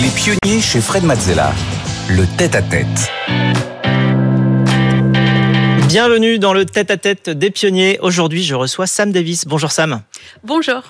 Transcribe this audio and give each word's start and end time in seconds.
Les 0.00 0.08
pionniers 0.08 0.62
chez 0.62 0.80
Fred 0.80 1.04
Mazzella. 1.04 1.52
Le 2.08 2.24
tête-à-tête. 2.38 3.10
Bienvenue 5.88 6.38
dans 6.38 6.54
le 6.54 6.64
tête-à-tête 6.64 7.28
des 7.28 7.50
pionniers. 7.50 7.98
Aujourd'hui, 8.00 8.42
je 8.42 8.54
reçois 8.54 8.86
Sam 8.86 9.12
Davis. 9.12 9.44
Bonjour 9.46 9.70
Sam. 9.70 10.00
Bonjour. 10.42 10.80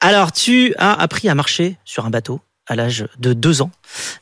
Alors, 0.00 0.32
tu 0.32 0.74
as 0.76 0.92
appris 0.92 1.30
à 1.30 1.34
marcher 1.34 1.78
sur 1.86 2.04
un 2.04 2.10
bateau 2.10 2.40
à 2.66 2.76
l'âge 2.76 3.06
de 3.18 3.32
deux 3.32 3.62
ans. 3.62 3.70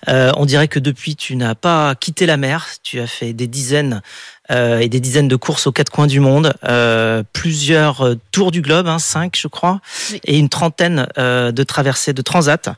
Euh, 0.08 0.32
on 0.36 0.46
dirait 0.46 0.68
que 0.68 0.78
depuis, 0.78 1.14
tu 1.16 1.36
n'as 1.36 1.54
pas 1.54 1.94
quitté 1.94 2.26
la 2.26 2.36
mer. 2.36 2.68
Tu 2.82 3.00
as 3.00 3.06
fait 3.06 3.32
des 3.32 3.46
dizaines 3.46 4.02
euh, 4.50 4.78
et 4.80 4.88
des 4.88 5.00
dizaines 5.00 5.28
de 5.28 5.36
courses 5.36 5.66
aux 5.66 5.72
quatre 5.72 5.90
coins 5.90 6.06
du 6.06 6.20
monde, 6.20 6.54
euh, 6.64 7.22
plusieurs 7.32 8.14
tours 8.32 8.50
du 8.50 8.62
globe, 8.62 8.86
hein, 8.86 8.98
cinq 8.98 9.36
je 9.36 9.46
crois, 9.46 9.80
Oui. 10.10 10.20
et 10.24 10.38
une 10.38 10.48
trentaine 10.48 11.06
de 11.16 11.62
traversées 11.62 12.12
de 12.12 12.22
transat. 12.22 12.70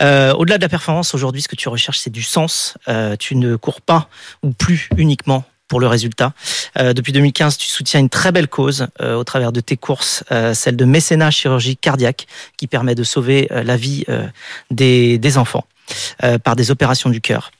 Au-delà 0.00 0.56
de 0.56 0.62
la 0.62 0.68
performance, 0.68 1.14
aujourd'hui, 1.14 1.42
ce 1.42 1.48
que 1.48 1.56
tu 1.56 1.68
recherches, 1.68 1.98
c'est 1.98 2.10
du 2.10 2.22
sens. 2.22 2.76
Tu 3.18 3.36
ne 3.36 3.56
cours 3.56 3.80
pas 3.80 4.08
ou 4.42 4.52
plus 4.52 4.88
uniquement 4.96 5.44
pour 5.70 5.80
le 5.80 5.86
résultat. 5.86 6.34
Euh, 6.78 6.92
depuis 6.92 7.12
2015, 7.12 7.56
tu 7.56 7.68
soutiens 7.68 8.00
une 8.00 8.10
très 8.10 8.32
belle 8.32 8.48
cause 8.48 8.88
euh, 9.00 9.14
au 9.14 9.24
travers 9.24 9.52
de 9.52 9.60
tes 9.60 9.76
courses, 9.76 10.24
euh, 10.32 10.52
celle 10.52 10.76
de 10.76 10.84
mécénat 10.84 11.30
chirurgie 11.30 11.76
cardiaque, 11.76 12.26
qui 12.58 12.66
permet 12.66 12.96
de 12.96 13.04
sauver 13.04 13.48
euh, 13.52 13.62
la 13.62 13.76
vie 13.76 14.04
des, 14.70 15.38
enfants 15.38 15.64
par 16.42 16.56
des 16.56 16.72
opérations 16.72 17.08
du 17.08 17.20
cœur. 17.20 17.52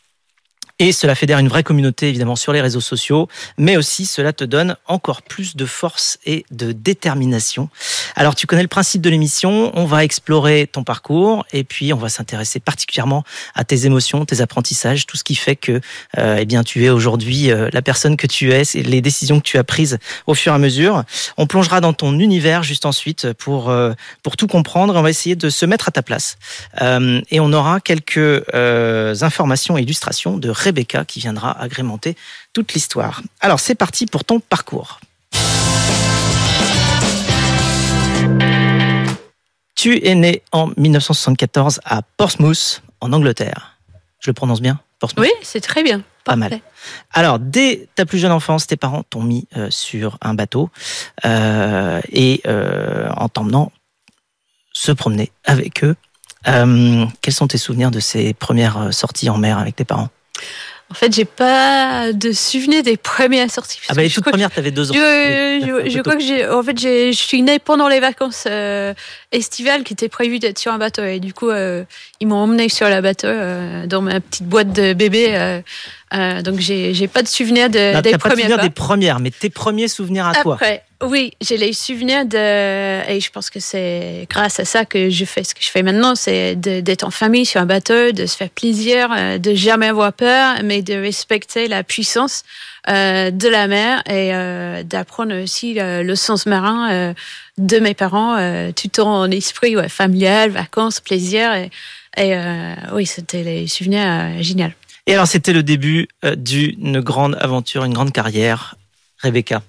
Et 0.81 0.93
cela 0.93 1.15
fédère 1.15 1.39
une 1.39 1.49
vraie 1.49 1.63
communauté, 1.63 2.09
évidemment, 2.09 2.37
sur 2.37 2.55
les 2.55 2.63
réseaux 2.63 2.81
sociaux, 2.81 3.29
mais 3.59 3.77
aussi 3.77 4.07
cela 4.07 4.33
te 4.33 4.45
donne 4.45 4.77
encore 4.87 5.21
plus 5.21 5.55
de 5.55 5.67
force 5.67 6.19
et 6.25 6.47
de 6.51 6.73
détermination. 6.73 7.69
Alors, 8.17 8.35
tu 8.35 8.47
connais 8.47 8.63
le 8.63 8.69
principe 8.69 9.03
de 9.03 9.11
l'émission, 9.11 9.73
on 9.75 9.85
va 9.85 10.05
explorer 10.05 10.67
ton 10.67 10.83
parcours 10.83 11.45
et 11.53 11.65
puis 11.65 11.93
on 11.93 11.99
va 11.99 12.09
s'intéresser 12.09 12.61
particulièrement 12.61 13.25
à 13.55 13.65
tes 13.65 13.85
émotions, 13.85 14.25
tes 14.25 14.41
apprentissages, 14.41 15.07
tout 15.07 15.19
ce 15.19 15.23
qui 15.25 15.35
fait 15.35 15.55
que 15.55 15.83
euh, 16.17 16.39
eh 16.41 16.47
bien, 16.47 16.65
tu 16.65 16.83
es 16.83 16.89
aujourd'hui 16.89 17.51
euh, 17.51 17.69
la 17.75 17.83
personne 17.83 18.17
que 18.17 18.27
tu 18.27 18.51
es, 18.51 18.65
c'est 18.65 18.83
les 18.83 19.03
décisions 19.03 19.39
que 19.39 19.45
tu 19.45 19.59
as 19.59 19.65
prises 19.65 19.99
au 20.27 20.35
fur 20.35 20.53
et 20.53 20.55
à 20.55 20.59
mesure. 20.59 21.05
On 21.37 21.47
plongera 21.47 21.83
dans 21.83 21.93
ton 21.93 22.19
univers 22.19 22.63
juste 22.63 22.87
ensuite 22.87 23.35
pour, 23.35 23.69
euh, 23.69 23.93
pour 24.23 24.39
tout 24.39 24.47
comprendre 24.47 24.95
et 24.95 24.99
on 24.99 25.03
va 25.03 25.11
essayer 25.11 25.37
de 25.37 25.51
se 25.51 25.67
mettre 25.67 25.89
à 25.89 25.91
ta 25.91 26.01
place. 26.03 26.39
Euh, 26.81 27.21
et 27.31 27.39
on 27.39 27.53
aura 27.53 27.81
quelques 27.81 28.17
euh, 28.17 29.15
informations 29.21 29.77
et 29.77 29.83
illustrations 29.83 30.39
de 30.39 30.49
Rebecca 30.71 31.05
qui 31.05 31.19
viendra 31.19 31.51
agrémenter 31.61 32.17
toute 32.53 32.73
l'histoire. 32.75 33.23
Alors 33.41 33.61
c'est 33.61 33.75
parti 33.75 34.07
pour 34.07 34.25
ton 34.25 34.41
parcours. 34.41 35.01
Tu 39.75 40.07
es 40.07 40.15
né 40.15 40.43
en 40.53 40.71
1974 40.77 41.81
à 41.85 42.03
Portsmouth, 42.03 42.83
en 43.01 43.13
Angleterre. 43.13 43.79
Je 44.21 44.31
le 44.31 44.35
prononce 44.35 44.61
bien 44.61 44.79
Portsmouth? 44.99 45.27
Oui, 45.27 45.33
c'est 45.43 45.63
très 45.63 45.83
bien. 45.83 46.03
Pas 46.25 46.37
mal. 46.37 46.61
Alors, 47.13 47.39
dès 47.39 47.89
ta 47.95 48.05
plus 48.05 48.19
jeune 48.19 48.31
enfance, 48.31 48.67
tes 48.67 48.77
parents 48.77 49.03
t'ont 49.03 49.23
mis 49.23 49.49
euh, 49.57 49.71
sur 49.71 50.19
un 50.21 50.35
bateau 50.35 50.71
euh, 51.25 52.01
et 52.13 52.43
euh, 52.47 53.09
en 53.17 53.29
t'emmenant 53.29 53.73
se 54.73 54.93
promener 54.93 55.33
avec 55.45 55.83
eux. 55.83 55.97
Quels 56.45 57.35
sont 57.35 57.49
tes 57.49 57.59
souvenirs 57.59 57.91
de 57.91 58.01
ces 58.01 58.35
premières 58.35 58.95
sorties 58.95 59.29
en 59.29 59.39
mer 59.39 59.59
avec 59.59 59.77
tes 59.77 59.85
parents? 59.85 60.11
En 60.91 60.95
fait, 60.95 61.15
j'ai 61.15 61.25
pas 61.25 62.13
de 62.13 62.33
souvenir 62.33 62.83
des 62.83 62.97
premières 62.97 63.49
sorties. 63.49 63.79
Ah 63.89 63.95
bah 63.95 64.03
les 64.03 64.09
je 64.09 64.17
toutes 64.17 64.25
premières, 64.25 64.51
t'avais 64.51 64.73
deux 64.73 64.91
ans. 64.91 64.95
Je, 64.95 64.99
Oui, 64.99 65.65
je- 65.65 65.87
un 65.87 65.89
je 65.89 65.97
peu 65.99 66.03
crois 66.03 66.17
que 66.17 66.23
j'ai, 66.23 66.49
en 66.49 66.63
fait, 66.65 66.77
je 66.81 67.13
suis 67.13 67.43
née 67.43 67.61
pendant 67.61 67.87
les 67.87 68.01
vacances 68.01 68.45
euh, 68.51 68.93
estivales 69.31 69.85
qui 69.85 69.93
étaient 69.93 70.09
prévues 70.09 70.41
d'être 70.41 70.59
sur 70.59 70.73
un 70.73 70.79
bateau 70.79 71.05
et 71.05 71.21
du 71.21 71.33
coup, 71.33 71.49
euh, 71.49 71.85
ils 72.19 72.27
m'ont 72.27 72.39
emmené 72.43 72.69
sur 72.69 72.89
le 72.89 73.01
bateau 73.03 73.29
euh, 73.29 73.87
dans 73.87 74.01
ma 74.03 74.19
petite 74.19 74.47
boîte 74.47 74.73
de 74.73 74.93
bébé. 74.93 75.63
Euh, 76.13 76.43
donc, 76.43 76.59
j'ai, 76.59 76.93
j'ai 76.95 77.07
pas 77.09 77.23
de 77.23 77.29
souvenir 77.29 77.71
de, 77.71 77.95
Non, 77.95 78.01
des 78.01 78.11
T'as 78.11 78.19
pas 78.19 78.31
de 78.31 78.35
souvenir 78.41 78.59
des 78.59 78.71
premières, 78.71 79.21
mais 79.21 79.31
tes 79.31 79.51
premiers 79.51 79.89
souvenirs 79.89 80.27
à 80.27 80.35
toi. 80.43 80.55
Après, 80.55 80.83
oui, 81.03 81.33
j'ai 81.41 81.57
les 81.57 81.73
souvenirs 81.73 82.27
de. 82.27 83.09
Et 83.11 83.21
je 83.21 83.31
pense 83.31 83.49
que 83.49 83.61
c'est 83.61 84.27
grâce 84.29 84.61
à 84.61 84.65
ça 84.65 84.85
que 84.85 85.09
je 85.09 85.25
fais 85.25 85.45
ce 85.45 85.55
que 85.55 85.63
je 85.63 85.71
fais 85.71 85.83
maintenant 85.83 86.15
c'est 86.15 86.57
de- 86.57 86.81
d'être 86.81 87.05
en 87.05 87.11
famille 87.11 87.47
sur 87.47 87.61
un 87.61 87.65
bateau, 87.67 88.13
de 88.13 88.27
se 88.27 88.37
faire 88.37 88.51
plaisir, 88.51 89.09
euh, 89.17 89.39
de 89.39 89.55
jamais 89.55 89.87
avoir 89.87 90.13
peur, 90.13 90.57
mais 90.65 90.83
de 90.83 90.95
respecter 90.95 91.69
la 91.69 91.85
puissance 91.85 92.43
euh, 92.89 93.31
de 93.31 93.49
la 93.49 93.67
mer 93.67 94.03
et 94.07 94.35
euh, 94.35 94.83
d'apprendre 94.83 95.35
aussi 95.43 95.77
le 95.79 96.15
sens 96.17 96.45
marin 96.47 96.91
euh, 96.93 97.15
de 97.57 97.79
mes 97.79 97.95
parents, 97.95 98.37
tout 98.75 99.01
en 99.01 99.31
esprit 99.31 99.77
ouais, 99.77 99.89
familial, 99.89 100.51
vacances, 100.51 101.01
plaisir. 101.01 101.55
Et, 101.55 101.71
et, 102.17 102.35
euh, 102.35 102.75
oui, 102.95 103.07
c'était 103.07 103.43
les 103.43 103.67
souvenirs 103.69 104.43
géniaux. 104.43 104.69
Et 105.07 105.15
alors, 105.15 105.27
c'était 105.27 105.53
le 105.53 105.63
début 105.63 106.09
euh, 106.25 106.35
d'une 106.35 107.01
grande 107.01 107.37
aventure, 107.41 107.85
une 107.85 107.95
grande 107.95 108.13
carrière. 108.13 108.77
Rebecca. 109.23 109.63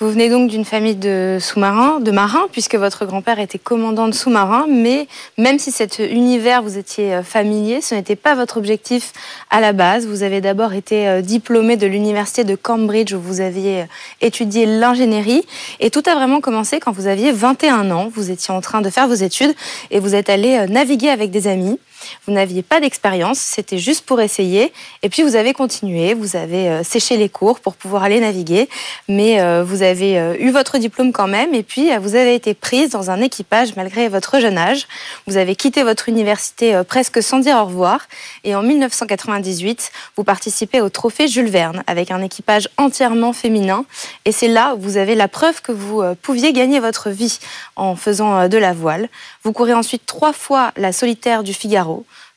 Vous 0.00 0.10
venez 0.10 0.28
donc 0.28 0.50
d'une 0.50 0.64
famille 0.64 0.96
de 0.96 1.38
sous-marins, 1.40 2.00
de 2.00 2.10
marins, 2.10 2.48
puisque 2.50 2.74
votre 2.74 3.06
grand-père 3.06 3.38
était 3.38 3.60
commandant 3.60 4.08
de 4.08 4.14
sous-marins, 4.14 4.66
mais 4.68 5.06
même 5.38 5.60
si 5.60 5.70
cet 5.70 6.00
univers 6.00 6.60
vous 6.60 6.76
étiez 6.76 7.14
euh, 7.14 7.22
familier, 7.22 7.80
ce 7.80 7.94
n'était 7.94 8.16
pas 8.16 8.34
votre 8.34 8.56
objectif 8.56 9.12
à 9.50 9.60
la 9.60 9.72
base. 9.72 10.08
Vous 10.08 10.24
avez 10.24 10.40
d'abord 10.40 10.72
été 10.72 11.06
euh, 11.06 11.20
diplômé 11.20 11.76
de 11.76 11.86
l'université 11.86 12.42
de 12.42 12.56
Cambridge 12.56 13.12
où 13.12 13.20
vous 13.20 13.40
aviez 13.40 13.84
étudié 14.20 14.66
l'ingénierie 14.66 15.44
et 15.78 15.90
tout 15.90 16.02
a 16.06 16.16
vraiment 16.16 16.40
commencé 16.40 16.80
quand 16.80 16.90
vous 16.90 17.06
aviez 17.06 17.30
21 17.30 17.92
ans. 17.92 18.10
Vous 18.12 18.32
étiez 18.32 18.52
en 18.52 18.60
train 18.60 18.80
de 18.80 18.90
faire 18.90 19.06
vos 19.06 19.14
études 19.14 19.54
et 19.92 20.00
vous 20.00 20.16
êtes 20.16 20.30
allé 20.30 20.66
naviguer 20.66 21.10
avec 21.10 21.30
des 21.30 21.46
amis. 21.46 21.78
Vous 22.26 22.32
n'aviez 22.32 22.62
pas 22.62 22.80
d'expérience, 22.80 23.38
c'était 23.38 23.78
juste 23.78 24.06
pour 24.06 24.20
essayer. 24.20 24.72
Et 25.02 25.08
puis 25.08 25.22
vous 25.22 25.36
avez 25.36 25.52
continué, 25.52 26.14
vous 26.14 26.36
avez 26.36 26.68
euh, 26.68 26.82
séché 26.84 27.16
les 27.16 27.28
cours 27.28 27.60
pour 27.60 27.74
pouvoir 27.74 28.04
aller 28.04 28.20
naviguer, 28.20 28.68
mais 29.08 29.40
euh, 29.40 29.64
vous 29.64 29.82
avez 29.82 30.18
euh, 30.18 30.36
eu 30.38 30.50
votre 30.50 30.78
diplôme 30.78 31.12
quand 31.12 31.26
même. 31.26 31.54
Et 31.54 31.62
puis 31.62 31.90
vous 31.98 32.14
avez 32.14 32.34
été 32.34 32.54
prise 32.54 32.90
dans 32.90 33.10
un 33.10 33.20
équipage 33.20 33.76
malgré 33.76 34.08
votre 34.08 34.38
jeune 34.38 34.58
âge. 34.58 34.86
Vous 35.26 35.36
avez 35.36 35.56
quitté 35.56 35.82
votre 35.82 36.08
université 36.08 36.80
presque 36.86 37.22
sans 37.22 37.38
dire 37.38 37.56
au 37.56 37.64
revoir. 37.64 38.06
Et 38.44 38.54
en 38.54 38.62
1998, 38.62 39.92
vous 40.16 40.24
participez 40.24 40.80
au 40.80 40.88
trophée 40.88 41.28
Jules 41.28 41.50
Verne 41.50 41.82
avec 41.86 42.10
un 42.10 42.22
équipage 42.22 42.68
entièrement 42.76 43.32
féminin. 43.32 43.84
Et 44.24 44.32
c'est 44.32 44.48
là 44.48 44.74
où 44.74 44.80
vous 44.80 44.96
avez 44.96 45.14
la 45.14 45.28
preuve 45.28 45.60
que 45.60 45.72
vous 45.72 46.02
pouviez 46.22 46.52
gagner 46.52 46.80
votre 46.80 47.10
vie 47.10 47.38
en 47.76 47.96
faisant 47.96 48.48
de 48.48 48.58
la 48.58 48.72
voile. 48.72 49.08
Vous 49.44 49.52
courez 49.52 49.74
ensuite 49.74 50.06
trois 50.06 50.32
fois 50.32 50.72
la 50.76 50.92
solitaire 50.92 51.42
du 51.42 51.52
Figaro, 51.52 51.91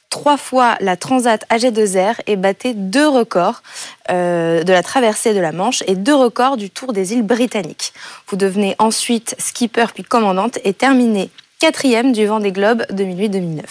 trois 0.09 0.37
fois 0.37 0.77
la 0.79 0.95
Transat 0.95 1.45
AG2R 1.49 2.15
et 2.27 2.37
battez 2.37 2.73
deux 2.73 3.07
records 3.07 3.61
euh, 4.09 4.63
de 4.63 4.71
la 4.71 4.81
traversée 4.81 5.33
de 5.33 5.39
la 5.39 5.51
Manche 5.51 5.83
et 5.87 5.95
deux 5.95 6.15
records 6.15 6.57
du 6.57 6.69
Tour 6.69 6.93
des 6.93 7.13
îles 7.13 7.23
britanniques. 7.23 7.93
Vous 8.27 8.37
devenez 8.37 8.75
ensuite 8.79 9.35
skipper 9.39 9.87
puis 9.93 10.03
commandante 10.03 10.57
et 10.63 10.73
terminez 10.73 11.29
quatrième 11.59 12.11
du 12.11 12.25
Vendée 12.25 12.51
Globe 12.51 12.83
2008-2009. 12.91 13.61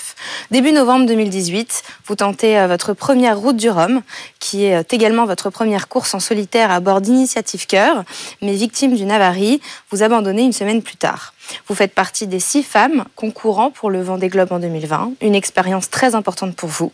Début 0.50 0.72
novembre 0.72 1.06
2018, 1.06 1.83
vous 2.06 2.16
tentez 2.16 2.59
euh, 2.59 2.66
votre 2.66 2.93
première 2.93 3.39
route 3.39 3.56
du 3.56 3.71
Rhum, 3.71 4.03
qui 4.41 4.65
est 4.65 4.77
euh, 4.77 4.83
également 4.91 5.27
votre 5.27 5.51
première 5.51 5.89
course 5.89 6.15
en 6.15 6.21
solitaire 6.21 6.71
à 6.71 6.81
bord 6.81 7.01
d'Initiative 7.01 7.66
Cœur, 7.66 8.05
mais 8.43 8.55
victime 8.55 8.97
d'une 8.97 9.11
avarie, 9.11 9.61
vous 9.91 10.03
abandonnez 10.03 10.43
une 10.43 10.53
semaine 10.53 10.83
plus 10.83 10.97
tard. 10.97 11.34
Vous 11.66 11.75
faites 11.75 11.94
partie 11.94 12.27
des 12.27 12.41
six 12.41 12.62
femmes 12.62 13.05
concourant 13.16 13.71
pour 13.71 13.91
le 13.91 14.03
Vendée 14.03 14.28
Globe 14.28 14.53
en 14.53 14.59
2020, 14.59 15.12
une 15.21 15.34
expérience 15.34 15.91
très 15.91 16.15
importante 16.15 16.56
pour 16.56 16.69
vous. 16.69 16.93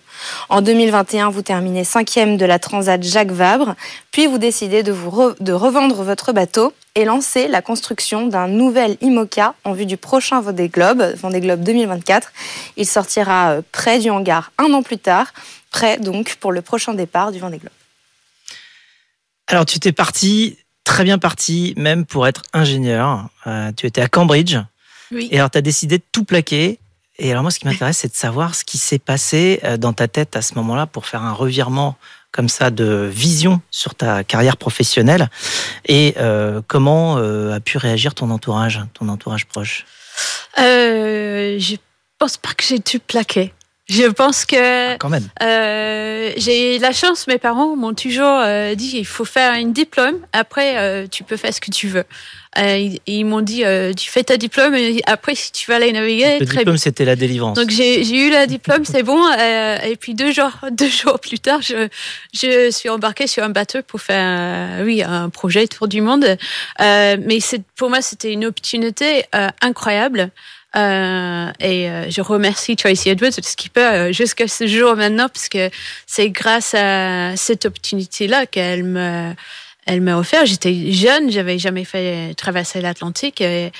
En 0.49 0.63
2021, 0.63 1.31
vous 1.31 1.43
terminez 1.43 1.85
cinquième 1.85 2.37
de 2.37 2.45
la 2.45 2.59
Transat 2.59 3.03
Jacques 3.03 3.31
Vabre, 3.31 3.75
puis 4.13 4.27
vous 4.27 4.39
décidez 4.39 4.83
de, 4.83 4.93
revendre 5.53 6.03
votre 6.03 6.33
bateau 6.33 6.73
et 6.95 7.05
lancer 7.05 7.49
la 7.49 7.63
construction 7.63 8.27
d'un 8.27 8.49
nouvel 8.49 8.97
IMOCA 9.01 9.55
en 9.65 9.73
vue 9.73 9.87
du 9.87 9.97
prochain 9.97 10.41
Vendée 10.41 10.69
Globe, 10.69 11.03
Vendée 11.17 11.41
Globe 11.41 11.63
2024. 11.63 12.33
Il 12.77 12.87
sortira 12.87 13.51
euh, 13.51 13.63
près 13.71 14.01
du 14.01 14.11
hangar 14.11 14.51
un 14.59 14.73
an 14.73 14.83
plus 14.83 14.99
tard, 14.99 15.33
prêt 15.71 15.99
donc 15.99 16.37
pour 16.41 16.51
le 16.51 16.63
prochain 16.63 16.95
départ 16.95 17.31
du 17.31 17.39
Vendée 17.39 17.59
Globe. 17.59 17.73
Alors, 19.47 19.67
tu 19.67 19.81
t'es 19.81 19.93
parti, 19.93 20.59
très 20.91 21.05
bien 21.05 21.19
parti, 21.19 21.73
même 21.77 22.05
pour 22.05 22.27
être 22.27 22.43
ingénieur. 22.53 23.29
Euh, 23.47 23.71
tu 23.77 23.87
étais 23.87 24.01
à 24.01 24.09
Cambridge. 24.09 24.57
Oui. 25.13 25.29
Et 25.31 25.39
alors, 25.39 25.49
tu 25.49 25.57
as 25.57 25.63
décidé 25.63 25.99
de 25.99 26.03
tout 26.11 26.25
plaquer. 26.25 26.81
Et 27.17 27.31
alors, 27.31 27.43
moi, 27.43 27.53
ce 27.53 27.61
qui 27.61 27.67
m'intéresse, 27.69 27.99
c'est 27.99 28.11
de 28.11 28.17
savoir 28.17 28.57
ce 28.57 28.65
qui 28.65 28.77
s'est 28.77 28.99
passé 28.99 29.61
euh, 29.63 29.77
dans 29.77 29.93
ta 29.93 30.09
tête 30.09 30.35
à 30.35 30.43
ce 30.43 30.55
moment-là 30.57 30.87
pour 30.87 31.07
faire 31.07 31.23
un 31.23 31.33
revirement 31.33 31.97
comme 32.33 32.49
ça 32.49 32.71
de 32.71 33.09
vision 33.13 33.61
sur 33.71 33.95
ta 33.95 34.25
carrière 34.25 34.57
professionnelle 34.57 35.31
et 35.87 36.15
euh, 36.19 36.61
comment 36.67 37.19
euh, 37.19 37.55
a 37.55 37.61
pu 37.61 37.77
réagir 37.77 38.15
ton 38.15 38.31
entourage, 38.31 38.81
ton 38.95 39.09
entourage 39.09 39.47
proche? 39.47 39.85
Je 40.57 41.77
pense 42.19 42.37
pas 42.37 42.53
que 42.55 42.65
j'ai 42.65 42.81
tout 42.81 43.01
plaqué. 43.05 43.53
Je 43.91 44.07
pense 44.07 44.45
que 44.45 44.93
ah, 44.93 44.97
quand 44.99 45.09
même. 45.09 45.29
Euh, 45.43 46.31
j'ai 46.37 46.79
la 46.79 46.93
chance, 46.93 47.27
mes 47.27 47.39
parents 47.39 47.75
m'ont 47.75 47.93
toujours 47.93 48.41
euh, 48.41 48.77
dit 48.77 48.93
il 48.95 49.05
faut 49.05 49.25
faire 49.25 49.53
un 49.53 49.67
diplôme. 49.67 50.19
Après, 50.33 50.79
euh, 50.79 51.07
tu 51.11 51.25
peux 51.25 51.37
faire 51.37 51.53
ce 51.53 51.61
que 51.61 51.73
tu 51.73 51.89
veux. 51.89 52.05
Ils, 52.57 53.01
ils 53.07 53.25
m'ont 53.25 53.41
dit 53.41 53.65
tu 53.97 54.11
fais 54.11 54.25
ta 54.25 54.37
diplôme 54.37 54.75
et 54.75 55.01
après 55.07 55.37
si 55.37 55.53
tu 55.53 55.71
vas 55.71 55.77
aller 55.77 55.93
naviguer. 55.93 56.39
Le 56.39 56.47
diplôme 56.47 56.77
c'était 56.79 57.05
la 57.05 57.15
délivrance. 57.17 57.57
Donc 57.57 57.71
j'ai 57.71 58.01
eu 58.01 58.31
le 58.31 58.47
diplôme, 58.47 58.85
c'est 58.85 59.05
bon. 59.05 59.21
et 59.33 59.97
puis 59.99 60.15
deux 60.15 60.33
jours 60.33 60.53
deux 60.73 60.89
jours 60.89 61.21
plus 61.21 61.39
tard, 61.39 61.63
je 61.63 61.89
je 62.33 62.71
suis 62.71 62.89
embarquée 62.89 63.29
sur 63.29 63.45
un 63.45 63.51
bateau 63.51 63.83
pour 63.87 64.01
faire 64.01 64.85
oui 64.85 65.03
un 65.03 65.31
projet 65.31 65.69
tour 65.69 65.87
du 65.87 66.01
monde. 66.01 66.37
mais 66.79 67.41
c'est 67.41 67.63
pour 67.77 67.89
moi 67.89 68.03
c'était 68.03 68.33
une 68.33 68.47
opportunité 68.47 69.25
incroyable. 69.61 70.31
Euh, 70.77 71.51
et 71.59 71.91
euh, 71.91 72.11
je 72.11 72.21
remercie 72.21 72.77
Tracy 72.77 73.11
Edwards, 73.11 73.33
le 73.37 73.43
skipper, 73.43 73.81
euh, 73.81 74.13
jusqu'à 74.13 74.47
ce 74.47 74.67
jour 74.67 74.95
maintenant, 74.95 75.29
parce 75.29 75.49
que 75.49 75.71
c'est 76.07 76.31
grâce 76.31 76.75
à 76.75 77.37
cette 77.37 77.67
opportunité-là 77.67 78.47
qu'elle 78.47 78.85
me, 78.85 79.35
elle 79.87 80.01
m'a 80.01 80.17
offert. 80.17 80.47
J'étais 80.47 80.93
jeune, 80.93 81.31
j'avais 81.31 81.59
jamais 81.59 81.85
fait 81.85 82.35
traverser 82.35 82.81
l'Atlantique 82.81 83.41
et, 83.41 83.73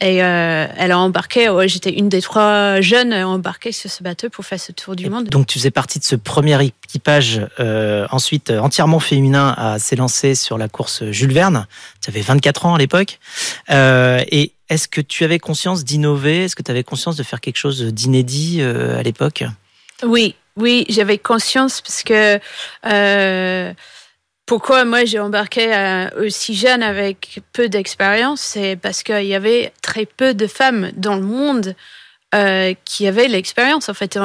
et 0.00 0.22
euh, 0.22 0.66
elle 0.76 0.92
a 0.92 0.98
embarqué. 0.98 1.50
J'étais 1.66 1.90
une 1.90 2.08
des 2.08 2.22
trois 2.22 2.80
jeunes 2.80 3.12
embarquées 3.12 3.72
sur 3.72 3.90
ce 3.90 4.02
bateau 4.02 4.30
pour 4.30 4.44
faire 4.44 4.60
ce 4.60 4.72
tour 4.72 4.94
du 4.94 5.10
monde. 5.10 5.28
Donc 5.28 5.46
tu 5.46 5.58
faisais 5.58 5.70
partie 5.70 5.98
de 5.98 6.04
ce 6.04 6.14
premier 6.14 6.58
équipage, 6.64 7.42
euh, 7.58 8.06
ensuite 8.10 8.50
entièrement 8.50 9.00
féminin, 9.00 9.54
à 9.56 9.78
s'élancer 9.78 10.34
sur 10.34 10.56
la 10.56 10.68
course 10.68 11.04
Jules 11.10 11.32
Verne. 11.32 11.66
Tu 12.00 12.10
avais 12.10 12.20
24 12.20 12.66
ans 12.66 12.74
à 12.74 12.78
l'époque. 12.78 13.18
Euh, 13.70 14.22
et 14.30 14.52
est-ce 14.68 14.88
que 14.88 15.00
tu 15.00 15.24
avais 15.24 15.38
conscience 15.38 15.84
d'innover? 15.84 16.44
Est-ce 16.44 16.56
que 16.56 16.62
tu 16.62 16.70
avais 16.70 16.84
conscience 16.84 17.16
de 17.16 17.22
faire 17.22 17.40
quelque 17.40 17.56
chose 17.56 17.82
d'inédit 17.82 18.58
euh, 18.60 18.98
à 18.98 19.02
l'époque? 19.02 19.44
Oui, 20.02 20.34
oui, 20.56 20.84
j'avais 20.88 21.18
conscience 21.18 21.80
parce 21.80 22.02
que 22.02 22.38
euh, 22.86 23.72
pourquoi 24.46 24.84
moi 24.84 25.04
j'ai 25.04 25.18
embarqué 25.18 25.74
euh, 25.74 26.08
aussi 26.20 26.54
jeune 26.54 26.82
avec 26.82 27.40
peu 27.52 27.68
d'expérience, 27.68 28.40
c'est 28.40 28.76
parce 28.76 29.02
qu'il 29.02 29.24
y 29.24 29.34
avait 29.34 29.72
très 29.82 30.06
peu 30.06 30.34
de 30.34 30.46
femmes 30.46 30.90
dans 30.96 31.14
le 31.16 31.22
monde 31.22 31.74
qui 32.84 33.06
avaient 33.06 33.26
l'expérience. 33.26 33.88
En 33.88 33.94
fait, 33.94 34.18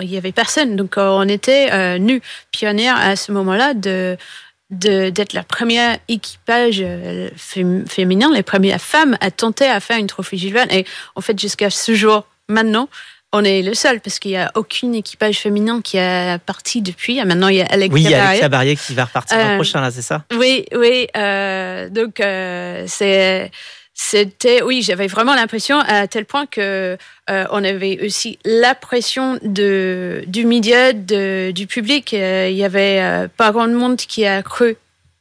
il 0.00 0.10
y 0.10 0.16
avait 0.16 0.32
personne, 0.32 0.76
donc 0.76 0.94
on 0.96 1.28
était 1.28 1.98
nus, 1.98 2.22
pionnières 2.52 2.96
à 2.96 3.16
ce 3.16 3.32
moment-là 3.32 3.74
de 3.74 4.16
d'être 4.70 5.32
la 5.32 5.42
première 5.42 5.98
équipage 6.08 6.80
euh, 6.80 7.28
féminin, 7.36 8.30
les 8.32 8.42
premières 8.42 8.80
femmes 8.80 9.16
à 9.20 9.30
tenter 9.30 9.66
à 9.66 9.80
faire 9.80 9.98
une 9.98 10.06
trophée 10.06 10.36
Verne. 10.36 10.70
Et 10.70 10.86
en 11.16 11.20
fait, 11.20 11.38
jusqu'à 11.38 11.70
ce 11.70 11.94
jour, 11.94 12.24
maintenant, 12.48 12.88
on 13.32 13.44
est 13.44 13.62
le 13.62 13.74
seul 13.74 14.00
parce 14.00 14.18
qu'il 14.18 14.32
n'y 14.32 14.36
a 14.36 14.50
aucun 14.54 14.92
équipage 14.92 15.38
féminin 15.38 15.80
qui 15.82 15.98
a 15.98 16.38
parti 16.38 16.82
depuis. 16.82 17.22
Maintenant, 17.24 17.48
il 17.48 17.56
y 17.56 17.62
a 17.62 17.66
Alex 17.66 17.92
Oui, 17.92 18.02
il 18.02 18.10
y 18.10 18.14
a 18.14 18.28
Alex 18.28 18.48
Barrier 18.48 18.76
qui 18.76 18.94
va 18.94 19.04
repartir 19.04 19.38
l'an 19.38 19.50
euh, 19.50 19.54
prochain, 19.56 19.80
là, 19.80 19.90
c'est 19.90 20.02
ça? 20.02 20.24
Oui, 20.32 20.64
oui. 20.74 21.06
Euh, 21.16 21.88
donc, 21.88 22.14
c'est 22.86 23.50
c'était 24.02 24.62
oui 24.62 24.80
j'avais 24.80 25.08
vraiment 25.08 25.34
l'impression 25.34 25.78
à 25.78 26.08
tel 26.08 26.24
point 26.24 26.46
que 26.46 26.96
euh, 27.28 27.44
on 27.50 27.62
avait 27.62 27.98
aussi 28.02 28.38
la 28.46 28.74
pression 28.74 29.38
de 29.42 30.24
du 30.26 30.46
média 30.46 30.94
de, 30.94 31.50
du 31.50 31.66
public. 31.66 32.14
Euh, 32.14 32.48
il 32.50 32.56
y 32.56 32.64
avait 32.64 33.00
euh, 33.02 33.28
pas 33.28 33.52
grand 33.52 33.68
monde 33.68 33.98
qui 33.98 34.24
a 34.24 34.42
cru 34.42 34.78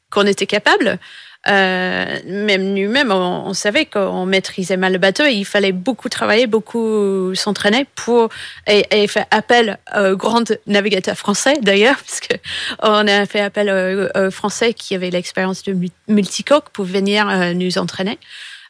qu'on 0.10 0.26
était 0.26 0.48
capable. 0.48 0.98
Même 1.46 2.74
nous-mêmes 2.74 3.12
on, 3.12 3.54
savait 3.54 3.86
qu'on 3.86 4.26
maîtrisait 4.26 4.78
mal 4.78 4.94
le 4.94 4.98
bateau 4.98 5.24
et 5.26 5.34
il 5.34 5.46
fallait 5.46 5.72
beaucoup 5.72 6.08
travailler 6.08 6.48
beaucoup 6.48 7.34
s'entraîner 7.34 7.86
pour 7.96 8.30
et, 8.68 9.08
faire 9.08 9.26
appel 9.31 9.80
aux 9.98 10.16
grands 10.16 10.44
navigateurs 10.68 11.18
français 11.18 11.58
d'ailleurs 11.62 11.96
parce 12.06 12.20
que 12.20 12.36
on 12.84 13.08
a 13.08 13.26
fait 13.26 13.40
appel 13.40 14.10
aux, 14.16 14.31
français 14.31 14.74
qui 14.74 14.94
avaient 14.94 15.10
l'expérience 15.10 15.64
de 15.64 15.76
multicoque 16.08 16.70
pour 16.72 16.86
venir 16.86 17.26
nous 17.56 17.78
entraîner 17.78 18.20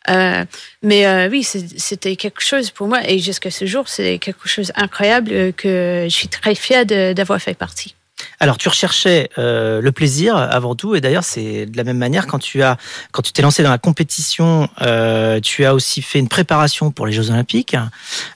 euh, 0.10 0.46
mais 0.82 1.06
euh, 1.06 1.30
oui, 1.30 1.44
c'était 1.44 2.16
quelque 2.16 2.42
chose 2.42 2.72
pour 2.72 2.88
moi. 2.88 3.00
Et 3.08 3.20
jusqu'à 3.20 3.52
ce 3.52 3.66
jour, 3.66 3.88
c'est 3.88 4.18
quelque 4.18 4.48
chose 4.48 4.72
d'incroyable 4.76 5.32
euh, 5.32 5.52
que 5.52 6.06
je 6.10 6.14
suis 6.14 6.28
très 6.28 6.56
fière 6.56 6.86
d'avoir 6.86 7.42
fait 7.42 7.54
partie. 7.54 7.96
Alors, 8.42 8.58
tu 8.58 8.68
recherchais 8.68 9.30
le 9.38 9.90
plaisir 9.92 10.36
avant 10.36 10.76
tout, 10.76 10.94
et 10.94 11.00
d'ailleurs, 11.02 11.24
c'est 11.24 11.66
de 11.66 11.78
la 11.78 11.86
même 11.86 11.98
manière 11.98 12.28
quand 12.28 12.40
tu 12.40 12.62
as, 12.62 12.78
quand 13.12 13.22
tu 13.22 13.32
t'es 13.32 13.42
lancé 13.42 13.64
dans 13.64 13.70
la 13.70 13.78
compétition, 13.78 14.70
tu 15.42 15.66
as 15.66 15.74
aussi 15.74 16.02
fait 16.02 16.20
une 16.20 16.28
préparation 16.28 16.92
pour 16.92 17.08
les 17.08 17.14
Jeux 17.14 17.32
Olympiques 17.32 17.78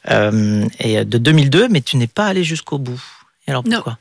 et 0.10 1.06
de 1.06 1.18
2002, 1.18 1.68
mais 1.68 1.82
tu 1.82 1.98
n'es 1.98 2.08
pas 2.08 2.28
allé 2.28 2.46
jusqu'au 2.46 2.78
bout. 2.78 3.02
Et 3.46 3.52
alors 3.52 3.64
pourquoi? 3.64 3.98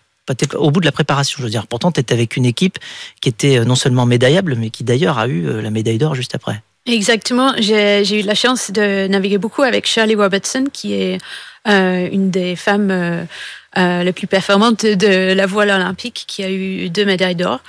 Au 0.55 0.71
bout 0.71 0.79
de 0.79 0.87
la 0.87 0.93
préparation, 0.93 1.39
je 1.39 1.43
veux 1.43 1.51
dire. 1.51 1.67
Pourtant, 1.67 1.91
tu 1.91 1.99
étais 1.99 2.15
avec 2.15 2.37
une 2.37 2.47
équipe 2.47 2.79
qui 3.21 3.29
était 3.29 3.65
non 3.65 3.75
seulement 3.75 4.07
médaillable, 4.07 4.55
mais 4.55 4.71
qui 4.71 4.85
d'ailleurs 4.85 5.19
a 5.19 5.27
eu 5.27 5.61
la 5.61 5.71
médaille 5.71 5.99
d'or 5.99 6.15
juste 6.15 6.37
après. 6.37 6.63
Exactement. 6.87 7.53
J'ai 7.59 8.21
eu 8.21 8.23
la 8.23 8.35
chance 8.35 8.71
de 8.73 9.07
naviguer 9.07 9.39
beaucoup 9.39 9.63
avec 9.63 9.87
Shirley 9.87 10.17
Robertson, 10.17 10.67
qui 10.73 10.95
est 10.95 11.19
euh, 11.69 12.09
une 12.11 12.31
des 12.31 12.57
femmes 12.57 12.91
euh, 12.91 13.25
euh, 13.79 14.03
les 14.03 14.13
plus 14.13 14.27
performantes 14.27 14.85
de 14.85 15.33
la 15.33 15.47
voile 15.47 15.71
olympique, 15.71 16.25
qui 16.27 16.45
a 16.45 16.51
eu 16.51 16.91
deux 16.91 17.05
médailles 17.05 17.37
d'or. 17.37 17.61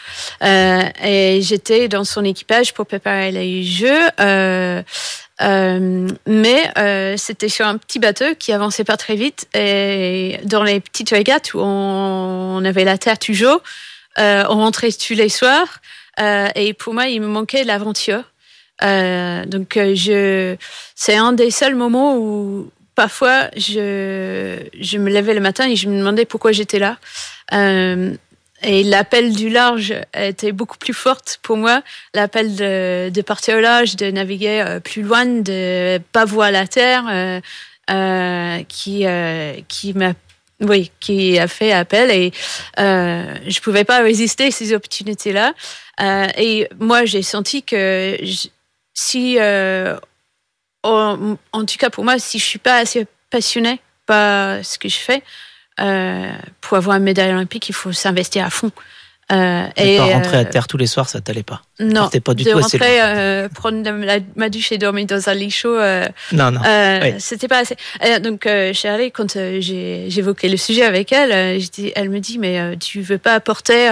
Euh, 0.43 0.81
et 1.03 1.41
j'étais 1.41 1.87
dans 1.87 2.03
son 2.03 2.25
équipage 2.25 2.73
pour 2.73 2.85
préparer 2.85 3.31
les 3.31 3.63
Jeux. 3.63 4.09
Euh, 4.19 4.81
euh, 5.41 6.07
mais 6.27 7.17
c'était 7.17 7.49
sur 7.49 7.65
un 7.65 7.77
petit 7.77 7.99
bateau 7.99 8.35
qui 8.37 8.51
avançait 8.51 8.83
pas 8.83 8.97
très 8.97 9.15
vite 9.15 9.47
et 9.53 10.39
dans 10.43 10.63
les 10.63 10.79
petites 10.79 11.09
régates 11.09 11.53
où 11.53 11.59
on, 11.59 12.63
avait 12.65 12.83
la 12.83 12.97
terre 12.97 13.17
toujours, 13.17 13.61
on 14.17 14.43
rentrait 14.47 14.91
tous 14.91 15.15
les 15.15 15.29
soirs 15.29 15.81
et 16.19 16.73
pour 16.73 16.93
moi 16.93 17.07
il 17.07 17.21
me 17.21 17.27
manquait 17.27 17.63
l'aventure. 17.63 18.23
Euh, 18.81 19.45
donc, 19.45 19.77
euh, 19.77 19.93
je, 19.95 20.55
c'est 20.95 21.15
un 21.15 21.33
des 21.33 21.51
seuls 21.51 21.75
moments 21.75 22.17
où 22.17 22.71
parfois 22.95 23.49
je, 23.55 24.59
je 24.79 24.97
me 24.97 25.11
levais 25.11 25.33
le 25.33 25.39
matin 25.39 25.67
et 25.67 25.75
je 25.75 25.87
me 25.89 25.97
demandais 25.97 26.25
pourquoi 26.25 26.51
j'étais 26.51 26.79
là. 26.79 26.97
Euh, 27.53 28.15
et 28.61 28.83
l'appel 28.83 29.33
du 29.33 29.49
large 29.49 29.93
était 30.13 30.53
beaucoup 30.53 30.77
plus 30.77 30.93
forte 30.93 31.39
pour 31.43 31.57
moi. 31.57 31.81
L'appel 32.13 32.55
de, 32.55 33.09
de 33.09 33.21
partir 33.21 33.57
au 33.57 33.59
large, 33.59 33.95
de 33.95 34.09
naviguer 34.09 34.63
euh, 34.65 34.79
plus 34.79 35.01
loin, 35.01 35.25
de 35.25 35.99
pas 36.11 36.25
voir 36.25 36.51
la 36.51 36.65
terre, 36.65 37.05
euh, 37.09 37.41
euh, 37.89 38.63
qui, 38.69 39.05
qui 39.67 39.93
m'a 39.93 40.13
oui, 40.61 40.91
qui 40.99 41.37
a 41.39 41.47
fait 41.47 41.71
appel 41.71 42.09
et 42.11 42.31
euh, 42.79 43.35
je 43.47 43.59
pouvais 43.59 43.83
pas 43.83 44.01
résister 44.01 44.45
à 44.45 44.51
ces 44.51 44.73
opportunités-là. 44.73 45.53
Euh, 46.01 46.27
et 46.37 46.67
moi, 46.79 47.05
j'ai 47.05 47.21
senti 47.21 47.63
que 47.63 48.17
si, 48.93 49.37
euh, 49.39 49.97
en, 50.83 51.35
tout 51.65 51.77
cas 51.77 51.89
pour 51.89 52.03
moi, 52.03 52.19
si 52.19 52.39
je 52.39 52.43
suis 52.43 52.59
pas 52.59 52.77
assez 52.77 53.07
passionnée 53.29 53.79
par 54.05 54.63
ce 54.63 54.77
que 54.77 54.89
je 54.89 54.97
fais, 54.97 55.23
euh, 55.79 56.33
pour 56.61 56.77
avoir 56.77 56.97
une 56.97 57.03
médaille 57.03 57.31
olympique, 57.31 57.69
il 57.69 57.73
faut 57.73 57.91
s'investir 57.91 58.45
à 58.45 58.49
fond. 58.49 58.71
Euh, 59.33 59.67
et 59.77 59.97
pas 59.97 60.05
rentrer 60.05 60.37
à 60.37 60.39
euh, 60.41 60.43
terre 60.45 60.67
tous 60.67 60.77
les 60.77 60.85
soirs, 60.85 61.09
ça 61.09 61.19
t'allait 61.19 61.43
pas. 61.43 61.61
Non, 61.79 62.09
pas 62.09 62.33
du 62.33 62.43
de 62.43 62.51
tout 62.51 62.59
rentrer, 62.59 63.01
euh, 63.01 63.49
prendre 63.49 63.81
ma 64.35 64.49
douche 64.49 64.71
et 64.71 64.77
dormir 64.77 65.07
dans 65.07 65.27
un 65.27 65.33
lit 65.33 65.49
chaud. 65.49 65.75
Euh, 65.75 66.07
non, 66.31 66.51
non. 66.51 66.61
C'était 67.17 67.47
pas 67.47 67.59
assez. 67.59 67.75
donc, 68.21 68.47
Shirley, 68.73 69.11
quand 69.11 69.37
j'ai 69.59 70.07
évoqué 70.17 70.49
le 70.49 70.57
sujet 70.57 70.83
avec 70.83 71.11
elle, 71.11 71.59
elle 71.95 72.09
me 72.09 72.19
dit 72.19 72.37
mais 72.37 72.77
tu 72.77 73.01
veux 73.01 73.17
pas 73.17 73.33
apporter 73.33 73.89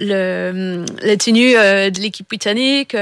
le, 0.00 0.84
la 1.02 1.16
tenue 1.16 1.52
de 1.52 2.00
l'équipe 2.00 2.28
britannique 2.28 2.96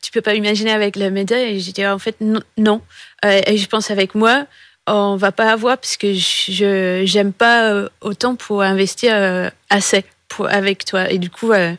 Tu 0.00 0.12
peux 0.12 0.22
pas 0.22 0.34
imaginer 0.34 0.72
avec 0.72 0.96
la 0.96 1.10
médaille 1.10 1.56
Et 1.56 1.60
j'ai 1.60 1.72
dit 1.72 1.86
en 1.86 1.98
fait 1.98 2.16
non. 2.56 2.80
et 3.24 3.56
je 3.56 3.66
pense 3.66 3.90
avec 3.90 4.14
moi 4.14 4.46
on 4.88 5.14
va 5.14 5.30
pas 5.30 5.52
avoir 5.52 5.78
parce 5.78 5.96
que 5.96 6.12
je 6.12 7.02
j'aime 7.04 7.32
pas 7.32 7.88
autant 8.00 8.34
pour 8.34 8.62
investir 8.62 9.50
assez 9.70 10.04
avec 10.40 10.84
toi. 10.84 11.10
Et 11.10 11.18
du 11.18 11.30
coup, 11.30 11.52
euh, 11.52 11.74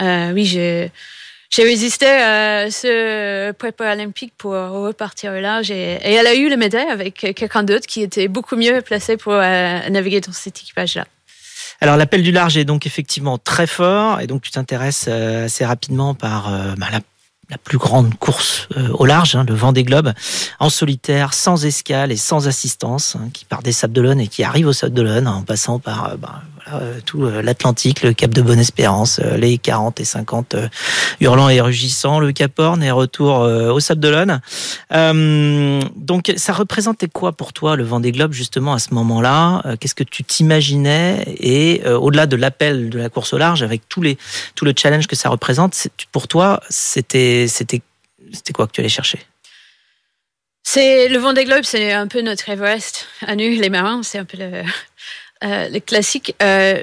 euh, 0.00 0.32
oui, 0.32 0.44
j'ai 0.44 0.90
résisté 1.58 2.06
à 2.06 2.70
ce 2.70 3.52
prépa 3.52 3.92
olympique 3.92 4.32
pour 4.36 4.52
repartir 4.52 5.32
là. 5.32 5.60
Et 5.68 5.98
elle 6.02 6.26
a 6.26 6.34
eu 6.34 6.48
le 6.48 6.56
médaille 6.56 6.88
avec 6.88 7.14
quelqu'un 7.34 7.62
d'autre 7.62 7.86
qui 7.86 8.02
était 8.02 8.28
beaucoup 8.28 8.56
mieux 8.56 8.80
placé 8.82 9.16
pour 9.16 9.34
euh, 9.34 9.88
naviguer 9.88 10.20
dans 10.20 10.32
cet 10.32 10.58
équipage-là. 10.60 11.06
Alors 11.80 11.96
l'appel 11.96 12.22
du 12.22 12.30
large 12.30 12.56
est 12.56 12.64
donc 12.64 12.86
effectivement 12.86 13.38
très 13.38 13.66
fort 13.66 14.20
et 14.20 14.28
donc 14.28 14.42
tu 14.42 14.52
t'intéresses 14.52 15.08
assez 15.08 15.64
rapidement 15.64 16.14
par 16.14 16.48
bah, 16.76 16.86
la 17.52 17.58
plus 17.58 17.76
grande 17.76 18.14
course 18.18 18.66
euh, 18.76 18.88
au 18.94 19.04
large, 19.04 19.36
hein, 19.36 19.44
le 19.46 19.54
vent 19.54 19.72
des 19.72 19.84
globes, 19.84 20.12
en 20.58 20.70
solitaire, 20.70 21.34
sans 21.34 21.66
escale 21.66 22.10
et 22.10 22.16
sans 22.16 22.48
assistance, 22.48 23.14
hein, 23.16 23.28
qui 23.32 23.44
part 23.44 23.62
des 23.62 23.72
Sables 23.72 23.92
d'Olonne 23.92 24.20
et 24.20 24.28
qui 24.28 24.42
arrive 24.42 24.66
au 24.66 24.72
Sables 24.72 24.94
d'Olonne 24.94 25.28
en 25.28 25.42
passant 25.42 25.78
par 25.78 26.12
euh, 26.12 26.16
bah, 26.16 26.42
tout 27.06 27.24
l'Atlantique, 27.24 28.02
le 28.02 28.12
Cap 28.12 28.30
de 28.30 28.42
Bonne-Espérance, 28.42 29.20
les 29.36 29.58
40 29.58 30.00
et 30.00 30.04
50 30.04 30.56
hurlants 31.20 31.48
et 31.48 31.60
rugissants, 31.60 32.20
le 32.20 32.32
Cap 32.32 32.58
Horn 32.58 32.82
et 32.82 32.90
retour 32.90 33.40
au 33.40 33.80
Sable 33.80 34.00
d'Olonne. 34.00 34.40
donc 35.96 36.32
ça 36.36 36.52
représentait 36.52 37.08
quoi 37.08 37.32
pour 37.32 37.52
toi 37.52 37.76
le 37.76 37.84
Vendée 37.84 38.12
Globe 38.12 38.32
justement 38.32 38.74
à 38.74 38.78
ce 38.78 38.94
moment-là? 38.94 39.62
Qu'est-ce 39.80 39.94
que 39.94 40.04
tu 40.04 40.24
t'imaginais? 40.24 41.24
Et 41.38 41.82
au-delà 41.86 42.26
de 42.26 42.36
l'appel 42.36 42.90
de 42.90 42.98
la 42.98 43.08
course 43.08 43.32
au 43.32 43.38
large, 43.38 43.62
avec 43.62 43.88
tous 43.88 44.02
les 44.02 44.18
tout 44.54 44.64
le 44.64 44.74
challenge 44.76 45.06
que 45.06 45.16
ça 45.16 45.28
représente, 45.28 45.88
pour 46.12 46.28
toi, 46.28 46.60
c'était 46.68 47.46
c'était 47.48 47.82
c'était 48.32 48.52
quoi 48.52 48.66
que 48.66 48.72
tu 48.72 48.80
allais 48.80 48.88
chercher? 48.88 49.18
C'est 50.64 51.08
le 51.08 51.18
Vendée 51.18 51.44
Globe, 51.44 51.64
c'est 51.64 51.92
un 51.92 52.06
peu 52.06 52.22
notre 52.22 52.48
Everest 52.48 53.06
à 53.26 53.34
nous, 53.34 53.60
les 53.60 53.68
marins. 53.68 54.02
C'est 54.02 54.18
un 54.18 54.24
peu 54.24 54.38
le, 54.38 54.62
euh, 55.44 55.68
le 55.68 55.80
classique. 55.80 56.34
Euh, 56.42 56.82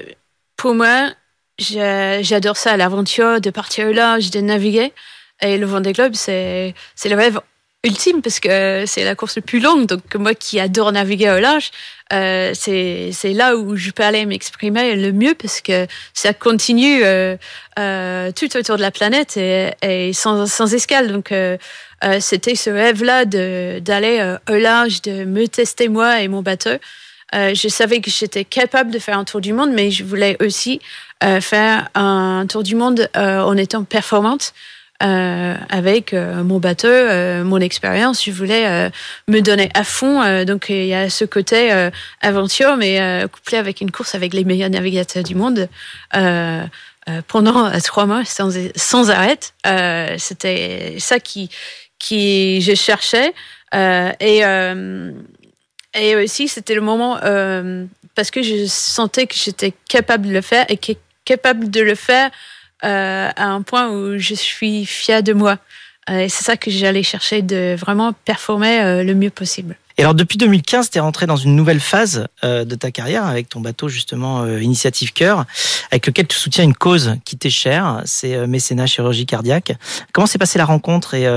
pour 0.58 0.74
moi, 0.74 1.12
j'adore 1.58 2.58
ça, 2.58 2.78
l'aventure, 2.78 3.42
de 3.42 3.50
partir 3.50 3.88
au 3.88 3.92
large, 3.92 4.30
de 4.32 4.40
naviguer. 4.40 4.94
Et 5.42 5.58
le 5.58 5.66
Vendée 5.66 5.94
Globe, 5.94 6.16
c'est 6.16 6.74
c'est 6.96 7.10
le 7.10 7.16
rêve 7.16 7.40
ultime 7.86 8.22
parce 8.22 8.42
que 8.42 8.84
c'est 8.86 9.06
la 9.06 9.16
course 9.16 9.38
la 9.38 9.42
plus 9.42 9.60
longue. 9.60 9.86
Donc 9.86 10.14
moi 10.16 10.34
qui 10.34 10.60
adore 10.60 10.92
naviguer 10.92 11.30
au 11.32 11.40
large, 11.40 11.72
euh, 12.12 12.52
c'est 12.54 13.34
là 13.34 13.56
où 13.56 13.78
je 13.78 13.92
peux 13.92 14.04
aller 14.04 14.26
m'exprimer 14.26 14.96
le 14.96 15.14
mieux 15.14 15.34
parce 15.36 15.62
que 15.62 15.88
ça 16.14 16.34
continue 16.34 17.04
euh, 17.04 17.38
euh, 17.78 18.32
tout 18.34 18.58
autour 18.58 18.76
de 18.76 18.82
la 18.82 18.92
planète 18.92 19.38
et, 19.38 19.72
et 19.82 20.12
sans, 20.12 20.46
sans 20.46 20.74
escale. 20.74 21.12
Donc 21.12 21.32
euh, 21.32 21.58
euh, 22.04 22.20
c'était 22.20 22.56
ce 22.56 22.70
rêve-là 22.70 23.24
d'aller 23.26 24.20
euh, 24.20 24.38
au 24.50 24.56
large, 24.56 25.02
de 25.02 25.24
me 25.24 25.48
tester 25.48 25.88
moi 25.88 26.22
et 26.22 26.28
mon 26.28 26.42
bateau. 26.42 26.78
Euh, 27.36 27.54
je 27.54 27.68
savais 27.68 28.02
que 28.02 28.10
j'étais 28.10 28.46
capable 28.46 28.92
de 28.92 29.00
faire 29.00 29.18
un 29.18 29.24
tour 29.24 29.42
du 29.42 29.54
monde, 29.54 29.72
mais 29.72 29.92
je 29.92 30.04
voulais 30.04 30.38
aussi 30.42 30.80
faire 31.42 31.90
un 31.96 32.46
tour 32.48 32.64
du 32.64 32.76
monde 32.76 33.10
en 33.16 33.58
étant 33.58 33.84
performante. 33.84 34.54
Euh, 35.02 35.56
avec 35.70 36.12
mon 36.14 36.60
bateau, 36.60 36.90
euh, 36.90 37.46
mon 37.46 37.60
expérience. 37.60 38.22
Je 38.22 38.32
voulais 38.32 38.92
me 39.30 39.40
donner 39.40 39.70
à 39.74 39.86
fond. 39.86 40.44
donc 40.44 40.68
il 40.70 40.88
y 40.88 40.94
a 40.94 41.10
ce 41.10 41.24
côté 41.24 41.90
aventure, 42.22 42.76
mais 42.76 43.26
couplé 43.32 43.58
avec 43.58 43.80
une 43.80 43.92
course 43.92 44.16
avec 44.16 44.34
les 44.34 44.44
meilleurs 44.44 44.70
navigateurs 44.70 45.24
du 45.24 45.36
monde 45.36 45.70
pendant 47.28 47.72
trois 47.80 48.06
mois 48.06 48.26
sans, 48.26 48.52
sans 48.76 49.10
arrêt. 49.10 49.40
C'était 50.18 50.96
ça 51.00 51.20
qui 51.20 51.50
qui 51.98 52.62
je 52.62 52.76
cherchais 52.76 53.34
euh, 53.76 54.12
et 54.20 54.44
euh, 54.44 55.12
et 55.94 56.16
aussi 56.16 56.48
c'était 56.48 56.76
le 56.76 56.82
moment 56.82 57.18
euh, 57.24 57.86
parce 58.16 58.32
que 58.32 58.42
je 58.42 58.66
sentais 58.66 59.28
que 59.28 59.36
j'étais 59.36 59.74
capable 59.88 60.28
de 60.28 60.34
le 60.34 60.42
faire 60.42 60.66
et 60.70 60.78
que 60.78 60.94
capable 61.26 61.70
de 61.70 61.82
le 61.82 61.96
faire 61.96 62.32
à 62.82 63.44
un 63.44 63.62
point 63.62 63.90
où 63.92 64.18
je 64.18 64.34
suis 64.34 64.86
fière 64.86 65.22
de 65.22 65.34
moi. 65.34 65.58
Et 66.10 66.30
c'est 66.30 66.46
ça 66.46 66.56
que 66.56 66.72
j'allais 66.72 67.04
chercher 67.04 67.42
de 67.42 67.76
vraiment 67.78 68.14
performer 68.14 69.04
le 69.04 69.14
mieux 69.14 69.30
possible. 69.30 69.76
Et 70.00 70.04
alors 70.04 70.16
depuis 70.16 70.38
2015, 70.38 70.92
tu 70.92 70.98
es 70.98 71.02
rentré 71.02 71.26
dans 71.26 71.36
une 71.36 71.58
nouvelle 71.58 71.82
phase 71.82 72.28
euh, 72.46 72.64
de 72.64 72.74
ta 72.76 72.90
carrière 72.90 73.26
avec 73.26 73.50
ton 73.50 73.60
bateau 73.60 73.90
justement 73.90 74.44
euh, 74.44 74.62
Initiative 74.62 75.12
Cœur, 75.12 75.44
avec 75.92 76.08
lequel 76.08 76.26
tu 76.26 76.38
soutiens 76.38 76.64
une 76.64 76.74
cause 76.74 77.18
qui 77.26 77.36
t'est 77.36 77.50
chère, 77.50 78.02
c'est 78.06 78.34
euh, 78.34 78.48
mécénat 78.48 78.86
chirurgie 78.86 79.26
cardiaque. 79.26 79.74
Comment 80.14 80.26
s'est 80.26 80.38
passée 80.38 80.58
la 80.58 80.64
rencontre 80.64 81.16
et 81.16 81.28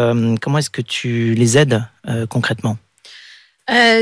comment 0.41 0.59
est-ce 0.59 0.71
que 0.71 0.81
tu 0.81 1.35
les 1.35 1.59
aides 1.59 1.83
concrètement? 2.31 2.77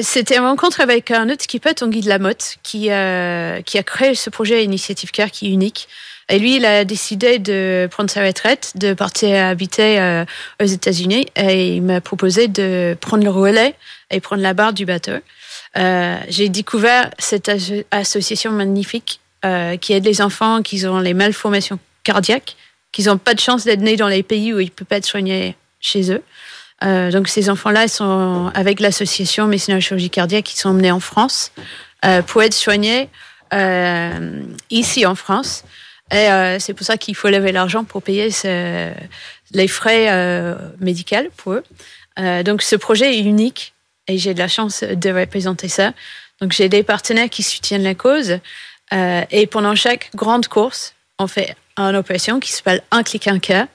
C'était 0.03 0.37
une 0.37 0.43
rencontre 0.43 0.81
avec 0.81 1.11
un 1.11 1.29
autre 1.29 1.43
skipper, 1.43 1.75
Tanguy 1.75 2.01
de 2.01 2.09
Lamotte, 2.09 2.57
qui, 2.63 2.81
qui 2.81 2.89
a 2.89 3.83
créé 3.85 4.15
ce 4.15 4.31
projet 4.31 4.65
Initiative 4.65 5.11
Cœur 5.11 5.31
qui 5.31 5.47
est 5.47 5.51
unique. 5.51 5.87
Et 6.29 6.39
lui, 6.39 6.57
il 6.57 6.65
a 6.65 6.85
décidé 6.85 7.39
de 7.39 7.89
prendre 7.91 8.11
sa 8.11 8.25
retraite, 8.25 8.73
de 8.77 8.95
partir 8.95 9.47
habiter 9.47 10.25
aux 10.61 10.65
États-Unis, 10.67 11.27
et 11.37 11.77
il 11.77 11.83
m'a 11.83 12.01
proposé 12.01 12.49
de 12.49 12.97
prendre 13.01 13.23
le 13.23 13.31
relais 13.31 13.75
et 14.11 14.21
prendre 14.21 14.43
la 14.43 14.55
barre 14.55 14.73
du 14.73 14.87
bateau. 14.87 15.21
Euh, 15.77 16.19
j'ai 16.29 16.49
découvert 16.49 17.11
cette 17.19 17.51
association 17.91 18.51
magnifique 18.51 19.21
euh, 19.45 19.77
qui 19.77 19.93
aide 19.93 20.05
les 20.05 20.21
enfants 20.21 20.63
qui 20.63 20.85
ont 20.87 20.99
les 20.99 21.15
malformations 21.15 21.79
cardiaques, 22.03 22.57
qui 22.93 23.05
n'ont 23.05 23.19
pas 23.19 23.35
de 23.35 23.41
chance 23.41 23.65
d'être 23.65 23.81
nés 23.81 23.97
dans 23.97 24.09
les 24.09 24.23
pays 24.23 24.53
où 24.53 24.61
ils 24.61 24.67
ne 24.67 24.71
peuvent 24.71 24.87
pas 24.87 24.97
être 24.97 25.07
soignés 25.07 25.57
chez 25.81 26.13
eux. 26.13 26.23
Euh, 26.83 27.11
donc 27.11 27.29
ces 27.29 27.51
enfants-là 27.51 27.89
sont 27.89 28.51
avec 28.55 28.81
l'association 28.81 29.47
Mécénat 29.47 29.81
Chirurgie 29.81 30.11
Cardiaque 30.11 30.45
qui 30.45 30.57
sont 30.57 30.71
emmenés 30.71 30.91
en 30.91 31.01
France 31.01 31.53
euh, 32.05 32.23
pour 32.23 32.43
être 32.43 32.55
soignés 32.55 33.09
euh, 33.53 34.43
ici 34.71 35.05
en 35.07 35.15
France. 35.15 35.65
Et 36.11 36.31
euh, 36.31 36.59
c'est 36.59 36.75
pour 36.75 36.87
ça 36.87 36.97
qu'il 36.97 37.15
faut 37.15 37.29
lever 37.29 37.53
l'argent 37.53 37.85
pour 37.85 38.03
payer 38.03 38.31
ce, 38.31 38.91
les 39.53 39.69
frais 39.69 40.57
médicaux 40.81 41.31
pour 41.37 41.55
eux. 41.55 41.65
donc 42.43 42.63
ce 42.63 42.77
projet 42.77 43.17
est 43.17 43.21
unique 43.21 43.75
et 44.09 44.19
j'ai 44.19 44.35
de 44.35 44.39
la 44.39 44.49
chance 44.49 44.83
de 44.83 45.11
représenter 45.11 45.69
ça. 45.69 45.93
Donc 46.41 46.53
j'ai 46.53 46.69
des 46.69 46.83
partenaires 46.83 47.29
qui 47.29 47.43
soutiennent 47.43 47.83
la 47.83 47.95
cause 47.95 48.41
euh, 48.93 49.23
et 49.31 49.47
pendant 49.47 49.75
chaque 49.75 50.11
grande 50.15 50.49
course, 50.49 50.95
on 51.19 51.27
fait 51.27 51.55
une 51.77 51.97
opération 51.97 52.41
qui 52.41 52.53
s'appelle 52.53 52.83
un 52.91 53.03
clic 53.03 53.29
un 53.29 53.39
cas 53.39 53.69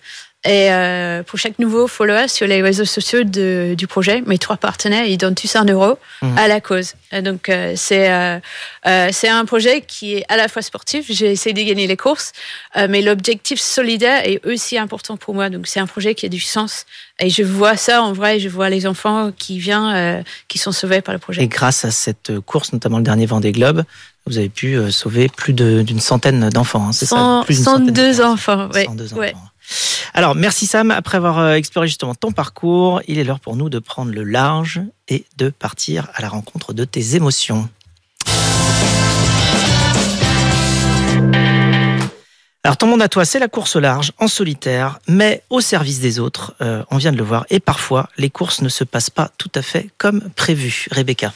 et 0.46 0.72
euh, 0.72 1.24
pour 1.24 1.40
chaque 1.40 1.58
nouveau 1.58 1.88
follower 1.88 2.28
sur 2.28 2.46
les 2.46 2.62
réseaux 2.62 2.86
sociaux 2.86 3.24
de, 3.24 3.74
du 3.76 3.88
projet, 3.88 4.22
mes 4.28 4.38
trois 4.38 4.58
partenaires, 4.58 5.06
ils 5.06 5.18
donnent 5.18 5.34
tous 5.34 5.56
un 5.56 5.66
euro 5.66 5.98
mmh. 6.22 6.38
à 6.38 6.48
la 6.48 6.62
cause. 6.62 6.94
Donc 7.24 7.50
euh, 7.50 7.74
c'est 7.76 8.12
euh, 8.12 8.40
euh, 8.86 9.10
c'est 9.12 9.28
un 9.28 9.44
projet 9.46 9.82
qui 9.82 10.16
est 10.16 10.26
à 10.30 10.38
la 10.38 10.48
fois 10.48 10.62
sportif. 10.62 11.08
J'ai 11.10 11.32
essayé 11.32 11.54
de 11.54 11.68
gagner 11.68 11.88
les 11.88 11.98
courses, 11.98 12.32
euh, 12.78 12.86
mais 12.88 13.02
l'objectif 13.02 13.60
solidaire 13.60 14.22
est 14.24 14.46
aussi 14.46 14.78
important 14.78 15.18
pour 15.18 15.34
moi. 15.34 15.50
Donc 15.50 15.66
c'est 15.66 15.80
un 15.80 15.88
projet 15.88 16.14
qui 16.14 16.28
a 16.28 16.30
du 16.30 16.40
sens. 16.40 16.86
Et 17.20 17.32
je 17.32 17.42
vois 17.42 17.76
ça 17.76 18.04
en 18.04 18.14
vrai. 18.14 18.40
Je 18.40 18.50
vois 18.50 18.70
les 18.70 18.86
enfants 18.86 19.32
qui 19.36 19.58
viennent, 19.58 20.24
qui 20.48 20.60
sont 20.60 20.74
sauvés 20.74 21.02
par 21.02 21.14
le 21.14 21.20
projet. 21.20 21.42
Et 21.42 21.48
grâce 21.48 21.86
à 21.86 21.92
cette 21.92 22.40
course, 22.42 22.72
notamment 22.72 22.98
le 22.98 23.04
dernier 23.04 23.26
Vendée 23.26 23.52
Globe, 23.52 23.84
vous 24.28 24.38
avez 24.38 24.50
pu 24.50 24.92
sauver 24.92 25.30
plus 25.30 25.54
d'une 25.54 26.00
centaine 26.00 26.50
d'enfants. 26.50 26.90
Hein, 26.90 26.92
c'est 26.92 27.06
ça? 27.06 27.42
Plus 27.46 27.64
102 27.64 28.22
enfants. 28.22 28.70
Ouais. 28.74 28.86
102 28.86 29.14
enfants. 29.14 29.50
Alors, 30.14 30.36
merci 30.36 30.66
Sam. 30.68 30.92
Après 30.92 31.18
avoir 31.18 31.40
euh, 31.40 31.54
exploré 31.54 31.88
justement 31.88 32.16
ton 32.16 32.32
parcours, 32.32 33.02
il 33.08 33.20
est 33.20 33.24
l'heure 33.24 33.40
pour 33.40 33.56
nous 33.56 33.70
de 33.70 33.80
prendre 33.80 34.12
le 34.12 34.24
large 34.24 34.82
et 35.08 35.26
de 35.38 35.50
partir 35.50 36.10
à 36.14 36.22
la 36.22 36.30
rencontre 36.30 36.74
de 36.74 36.86
tes 36.86 37.16
émotions. 37.16 37.70
Alors 42.66 42.78
ton 42.78 42.88
monde 42.88 43.04
à 43.04 43.10
toi, 43.10 43.26
c'est 43.26 43.38
la 43.38 43.48
course 43.48 43.76
au 43.76 43.80
large, 43.80 44.12
en 44.18 44.28
solitaire, 44.28 45.00
mais 45.08 45.44
au 45.52 45.62
service 45.62 46.00
des 46.00 46.18
autres. 46.18 46.56
Euh, 46.62 46.82
on 46.90 46.98
vient 46.98 47.12
de 47.12 47.18
le 47.18 47.24
voir. 47.24 47.46
Et 47.52 47.60
parfois, 47.60 48.10
les 48.18 48.32
courses 48.32 48.64
ne 48.64 48.70
se 48.70 48.84
passent 48.84 49.12
pas 49.12 49.30
tout 49.38 49.52
à 49.54 49.62
fait 49.62 49.92
comme 50.00 50.32
prévu. 50.36 50.88
Rebecca. 50.90 51.32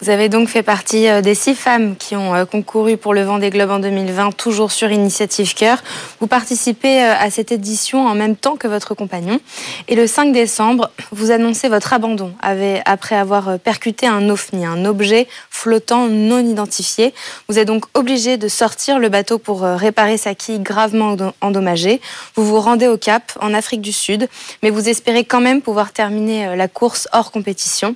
Vous 0.00 0.10
avez 0.10 0.28
donc 0.28 0.48
fait 0.48 0.64
partie 0.64 1.08
euh, 1.08 1.20
des 1.20 1.36
six 1.36 1.54
femmes 1.54 1.94
qui 1.94 2.16
ont 2.16 2.34
euh, 2.34 2.44
concouru 2.46 2.96
pour 2.96 3.14
le 3.14 3.22
Vendée 3.22 3.50
Globe 3.50 3.70
en 3.70 3.78
2020, 3.78 4.32
toujours 4.36 4.72
sur 4.72 4.90
Initiative 4.90 5.54
Cœur. 5.54 5.84
Vous 6.18 6.26
participez 6.26 7.04
euh, 7.04 7.14
à 7.16 7.30
cette 7.30 7.52
édition 7.52 8.04
en 8.04 8.16
même 8.16 8.34
temps 8.34 8.56
que 8.56 8.66
votre 8.66 8.96
compagnon. 8.96 9.38
Et 9.86 9.94
le 9.94 10.08
5 10.08 10.32
décembre, 10.32 10.90
vous 11.12 11.30
annoncez 11.30 11.68
votre 11.68 11.92
abandon 11.92 12.32
après 12.40 13.14
avoir 13.14 13.58
percuté 13.60 14.08
un 14.08 14.28
OVNI, 14.28 14.66
un 14.66 14.84
objet 14.84 15.28
flottant 15.50 16.08
non 16.08 16.40
identifié. 16.40 17.14
Vous 17.48 17.60
êtes 17.60 17.68
donc 17.68 17.84
obligé 17.94 18.36
de 18.36 18.48
sortir 18.48 18.98
le 18.98 19.08
bateau 19.08 19.38
pour 19.38 19.62
réparer 19.62 20.16
sa 20.16 20.34
quille 20.34 20.58
gravement 20.58 21.16
endommagée. 21.40 22.00
Vous 22.34 22.44
vous 22.44 22.60
rendez 22.60 22.88
au 22.88 22.96
Cap, 22.96 23.32
en 23.40 23.54
Afrique 23.54 23.80
du 23.80 23.92
Sud, 23.92 24.28
mais 24.62 24.70
vous 24.70 24.88
espérez 24.88 25.24
quand 25.24 25.40
même 25.40 25.62
pouvoir 25.62 25.92
terminer 25.92 26.56
la 26.56 26.68
course 26.68 27.08
hors 27.12 27.30
compétition. 27.30 27.94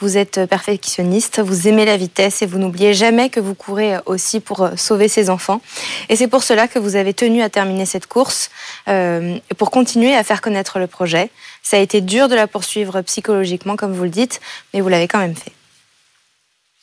Vous 0.00 0.16
êtes 0.16 0.46
perfectionniste, 0.46 1.39
vous 1.40 1.68
aimez 1.68 1.84
la 1.84 1.96
vitesse 1.96 2.42
et 2.42 2.46
vous 2.46 2.58
n'oubliez 2.58 2.94
jamais 2.94 3.30
que 3.30 3.40
vous 3.40 3.54
courez 3.54 3.96
aussi 4.06 4.40
pour 4.40 4.62
euh, 4.62 4.76
sauver 4.76 5.08
ses 5.08 5.30
enfants. 5.30 5.60
Et 6.08 6.16
c'est 6.16 6.28
pour 6.28 6.42
cela 6.42 6.68
que 6.68 6.78
vous 6.78 6.96
avez 6.96 7.14
tenu 7.14 7.42
à 7.42 7.48
terminer 7.48 7.86
cette 7.86 8.06
course, 8.06 8.50
euh, 8.88 9.38
pour 9.58 9.70
continuer 9.70 10.14
à 10.14 10.24
faire 10.24 10.40
connaître 10.40 10.78
le 10.78 10.86
projet. 10.86 11.30
Ça 11.62 11.76
a 11.76 11.80
été 11.80 12.00
dur 12.00 12.28
de 12.28 12.34
la 12.34 12.46
poursuivre 12.46 13.00
psychologiquement, 13.02 13.76
comme 13.76 13.92
vous 13.92 14.04
le 14.04 14.10
dites, 14.10 14.40
mais 14.72 14.80
vous 14.80 14.88
l'avez 14.88 15.08
quand 15.08 15.18
même 15.18 15.36
fait. 15.36 15.52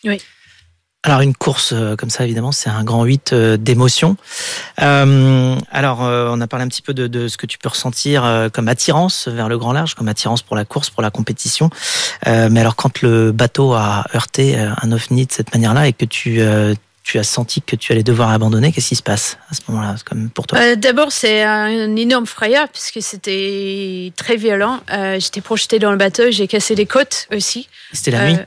Oui. 0.03 0.21
Alors 1.07 1.21
une 1.21 1.33
course 1.33 1.71
euh, 1.73 1.95
comme 1.95 2.09
ça, 2.09 2.25
évidemment, 2.25 2.51
c'est 2.51 2.69
un 2.69 2.83
grand 2.83 3.05
8 3.05 3.31
euh, 3.31 3.55
d'émotions. 3.55 4.17
Euh, 4.81 5.55
alors 5.71 6.01
on 6.01 6.41
a 6.41 6.47
parlé 6.47 6.65
un 6.65 6.67
petit 6.67 6.81
peu 6.81 6.93
de, 6.93 7.07
de, 7.07 7.29
ce 7.29 7.37
que 7.37 7.45
tu 7.45 7.57
peux 7.57 7.69
ressentir 7.69 8.49
comme 8.51 8.67
attirance 8.67 9.29
vers 9.29 9.47
le 9.47 9.57
grand 9.57 9.71
large, 9.71 9.95
comme 9.95 10.09
attirance 10.09 10.41
pour 10.41 10.57
la 10.57 10.65
course, 10.65 10.89
pour 10.89 11.01
la 11.01 11.09
compétition. 11.09 11.69
mais 12.25 12.59
alors 12.59 12.75
quand 12.75 13.01
le 13.01 13.31
bateau 13.31 13.73
a 13.73 14.03
heurté 14.13 14.57
un 14.57 14.91
ovni 14.91 15.25
de 15.25 15.31
cette 15.31 15.53
manière-là 15.53 15.87
et 15.87 15.93
que 15.93 16.05
tu 16.05 16.41
tu 17.07 17.17
as 17.19 17.23
senti 17.23 17.61
que 17.61 17.77
tu 17.77 17.93
allais 17.93 18.03
devoir 18.03 18.31
abandonner, 18.31 18.73
qu'est-ce 18.73 18.89
qui 18.89 18.95
se 18.97 19.01
passe 19.01 19.37
à 19.49 19.53
ce 19.53 19.61
moment-là, 19.69 19.95
comme 20.05 20.29
pour 20.29 20.45
toi? 20.45 20.59
Euh, 20.59 20.75
D'abord, 20.75 21.13
c'est 21.13 21.41
un 21.41 21.95
énorme 21.95 22.25
frayeur 22.25 22.67
puisque 22.67 23.01
c'était 23.01 24.11
très 24.17 24.35
violent. 24.35 24.81
Euh, 24.91 25.17
J'étais 25.17 25.39
projetée 25.39 25.79
dans 25.79 25.91
le 25.91 25.97
bateau, 25.97 26.23
j'ai 26.31 26.47
cassé 26.47 26.75
les 26.75 26.85
côtes 26.85 27.27
aussi. 27.33 27.69
C'était 27.93 28.11
la 28.11 28.23
Euh, 28.23 28.29
nuit. 28.31 28.37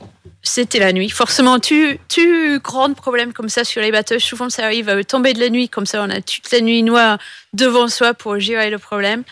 C'était 0.43 0.77
la 0.77 0.93
nuit. 0.93 1.09
Forcément, 1.09 1.57
tu, 1.59 1.99
tu 2.07 2.59
grands 2.59 2.93
problèmes 2.93 3.33
comme 3.33 3.49
ça 3.49 3.63
sur 3.63 3.81
les 3.81 3.91
bateaux. 3.91 4.19
Souvent, 4.19 4.49
ça 4.51 4.63
arrive 4.65 4.89
à 4.89 5.03
tomber 5.03 5.33
de 5.33 5.39
la 5.39 5.49
nuit, 5.49 5.67
comme 5.67 5.87
ça, 5.87 6.03
on 6.03 6.09
a 6.11 6.21
toute 6.21 6.51
la 6.51 6.61
nuit 6.61 6.83
noire 6.83 7.17
devant 7.53 7.87
soi 7.87 8.13
pour 8.13 8.39
gérer 8.39 8.69
le 8.69 8.77
problème. 8.77 9.23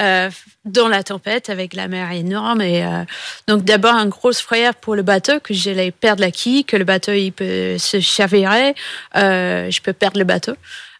Euh, 0.00 0.28
dans 0.64 0.88
la 0.88 1.04
tempête 1.04 1.50
avec 1.50 1.72
la 1.72 1.86
mer 1.86 2.10
énorme 2.10 2.60
et 2.60 2.84
euh, 2.84 3.04
donc 3.46 3.62
d'abord 3.62 3.94
un 3.94 4.06
gros 4.06 4.32
frayeur 4.32 4.74
pour 4.74 4.96
le 4.96 5.02
bateau 5.02 5.38
que 5.38 5.54
j'allais 5.54 5.92
perdre 5.92 6.20
la 6.20 6.32
quille 6.32 6.64
que 6.64 6.76
le 6.76 6.82
bateau 6.82 7.12
il 7.12 7.30
peut 7.30 7.78
se 7.78 8.00
chavirer 8.00 8.74
euh, 9.16 9.70
je 9.70 9.80
peux 9.80 9.92
perdre 9.92 10.18
le 10.18 10.24
bateau 10.24 10.54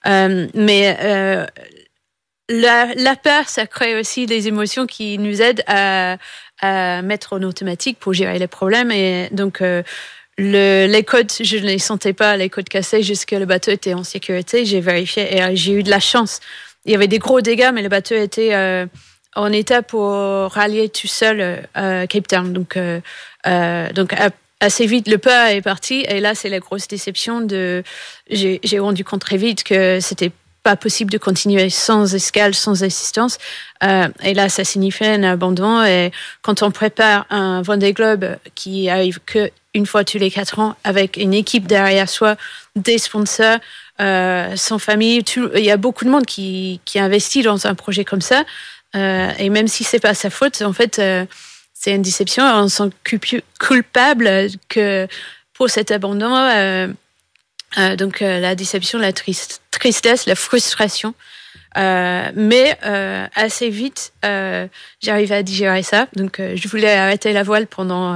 Euh, 0.07 0.47
mais 0.55 0.97
euh, 1.01 1.45
la, 2.49 2.95
la 2.95 3.17
peur 3.17 3.49
ça 3.49 3.67
crée 3.67 3.99
aussi 3.99 4.27
des 4.27 4.47
émotions 4.47 4.87
qui 4.87 5.19
nous 5.19 5.43
aident 5.43 5.65
à, 5.67 6.19
à 6.61 7.03
mettre 7.03 7.33
en 7.33 7.43
automatique 7.43 7.99
pour 7.99 8.13
gérer 8.13 8.39
les 8.39 8.47
problèmes 8.47 8.93
et 8.93 9.29
donc 9.33 9.61
euh, 9.61 9.83
le, 10.39 10.87
les 10.87 11.05
côtes, 11.05 11.43
je 11.43 11.57
ne 11.59 11.67
les 11.67 11.79
sentais 11.79 12.13
pas, 12.13 12.37
les 12.37 12.51
côtes 12.51 12.69
cassées, 12.69 13.03
jusque 13.03 13.31
le 13.31 13.47
bateau 13.47 13.71
était 13.71 13.95
en 13.95 14.03
sécurité. 14.05 14.65
J'ai 14.65 14.81
vérifié 14.81 15.37
et 15.37 15.57
j'ai 15.57 15.73
eu 15.75 15.83
de 15.83 15.91
la 15.91 16.01
chance. 16.01 16.41
Il 16.85 16.93
y 16.93 16.95
avait 16.95 17.09
des 17.09 17.19
gros 17.19 17.41
dégâts, 17.41 17.71
mais 17.73 17.83
le 17.83 17.89
bateau 17.89 18.15
était 18.15 18.55
euh, 18.55 18.87
en 19.35 19.51
état 19.53 19.83
pour 19.83 20.13
rallier 20.13 20.89
tout 20.89 21.07
seul 21.07 21.67
euh, 21.77 22.07
Cape 22.07 22.29
Town. 22.29 22.53
Donc, 22.53 22.77
euh, 22.77 23.93
donc 23.93 24.15
assez 24.61 24.87
vite, 24.87 25.09
le 25.09 25.19
peur 25.19 25.49
est 25.49 25.63
parti. 25.63 26.05
Et 26.09 26.21
là, 26.21 26.35
c'est 26.35 26.51
la 26.51 26.61
grosse 26.61 26.87
déception. 26.87 27.47
J'ai, 28.29 28.79
rendu 28.79 29.05
compte 29.05 29.23
très 29.23 29.39
vite 29.39 29.65
que 29.65 29.99
c'était 30.01 30.31
pas 30.63 30.77
possible 30.77 31.11
de 31.11 31.19
continuer 31.19 31.69
sans 31.69 32.15
escale, 32.15 32.55
sans 32.55 32.83
assistance. 32.85 33.39
Et 33.83 34.35
là, 34.35 34.49
ça 34.49 34.65
signifie 34.65 35.07
un 35.07 35.23
abandon. 35.23 35.83
Et 35.85 36.11
quand 36.43 36.63
on 36.63 36.71
prépare 36.71 37.27
un 37.31 37.63
Vendée 37.63 37.93
Globe 37.93 38.37
qui 38.55 38.89
arrive 38.91 39.21
que 39.25 39.51
une 39.75 39.87
fois 39.87 40.05
tous 40.05 40.19
les 40.19 40.31
quatre 40.31 40.59
ans, 40.61 40.77
avec 40.85 41.17
une 41.17 41.35
équipe 41.35 41.67
derrière 41.67 42.09
soi, 42.09 42.37
des 42.77 42.99
sponsors, 42.99 43.59
euh, 44.01 44.57
sans 44.57 44.79
famille, 44.79 45.25
tout- 45.25 45.51
il 45.55 45.65
y 45.65 45.71
a 45.71 45.77
beaucoup 45.77 46.05
de 46.05 46.11
monde 46.11 46.27
qui, 46.27 46.81
qui 46.85 46.99
investit 46.99 47.43
dans 47.43 47.67
un 47.67 47.75
projet 47.75 48.05
comme 48.05 48.21
ça. 48.21 48.45
Euh, 48.97 49.31
et 49.39 49.51
même 49.51 49.67
si 49.69 49.83
c'est 49.85 49.99
pas 50.01 50.15
sa 50.15 50.31
faute, 50.31 50.63
en 50.63 50.73
fait, 50.73 50.99
euh, 51.01 51.27
c'est 51.73 51.93
une 51.93 52.03
déception. 52.03 52.45
On 52.45 52.69
se 52.69 52.77
sent 52.77 52.91
culpu- 53.05 53.43
coupable 53.59 54.49
que 54.69 55.09
pour 55.53 55.69
cet 55.71 55.91
abandon. 55.91 56.35
euh, 56.37 56.87
euh, 57.79 57.97
donc 57.97 58.23
euh, 58.23 58.39
la 58.39 58.55
déception, 58.55 59.01
la 59.01 59.13
triste- 59.13 59.61
tristesse, 59.73 60.27
la 60.27 60.37
frustration. 60.37 61.15
Euh, 61.77 62.31
mais 62.37 62.79
euh, 62.85 63.27
assez 63.35 63.69
vite, 63.69 64.13
euh, 64.25 64.69
j'arrivais 65.03 65.35
à 65.35 65.43
digérer 65.43 65.83
ça. 65.83 66.07
Donc 66.15 66.41
je 66.41 66.69
voulais 66.69 66.93
arrêter 66.95 67.33
la 67.33 67.43
voile 67.43 67.67
pendant 67.67 68.15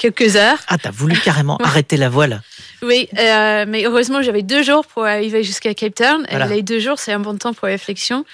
quelques 0.00 0.34
heures. 0.36 0.58
Ah, 0.68 0.78
t'as 0.78 0.90
voulu 0.90 1.16
carrément 1.24 1.56
arrêter 1.58 1.96
la 1.96 2.08
voile. 2.08 2.40
Oui, 2.82 3.08
euh, 3.18 3.66
mais 3.68 3.84
heureusement, 3.84 4.22
j'avais 4.22 4.42
deux 4.42 4.62
jours 4.62 4.86
pour 4.86 5.04
arriver 5.04 5.42
jusqu'à 5.44 5.74
Cape 5.74 5.94
Town. 5.94 6.26
Voilà. 6.30 6.46
Et 6.46 6.56
les 6.56 6.62
deux 6.62 6.80
jours, 6.80 6.98
c'est 6.98 7.12
un 7.12 7.20
bon 7.20 7.36
temps 7.36 7.52
pour 7.52 7.68
réflexion. 7.68 8.24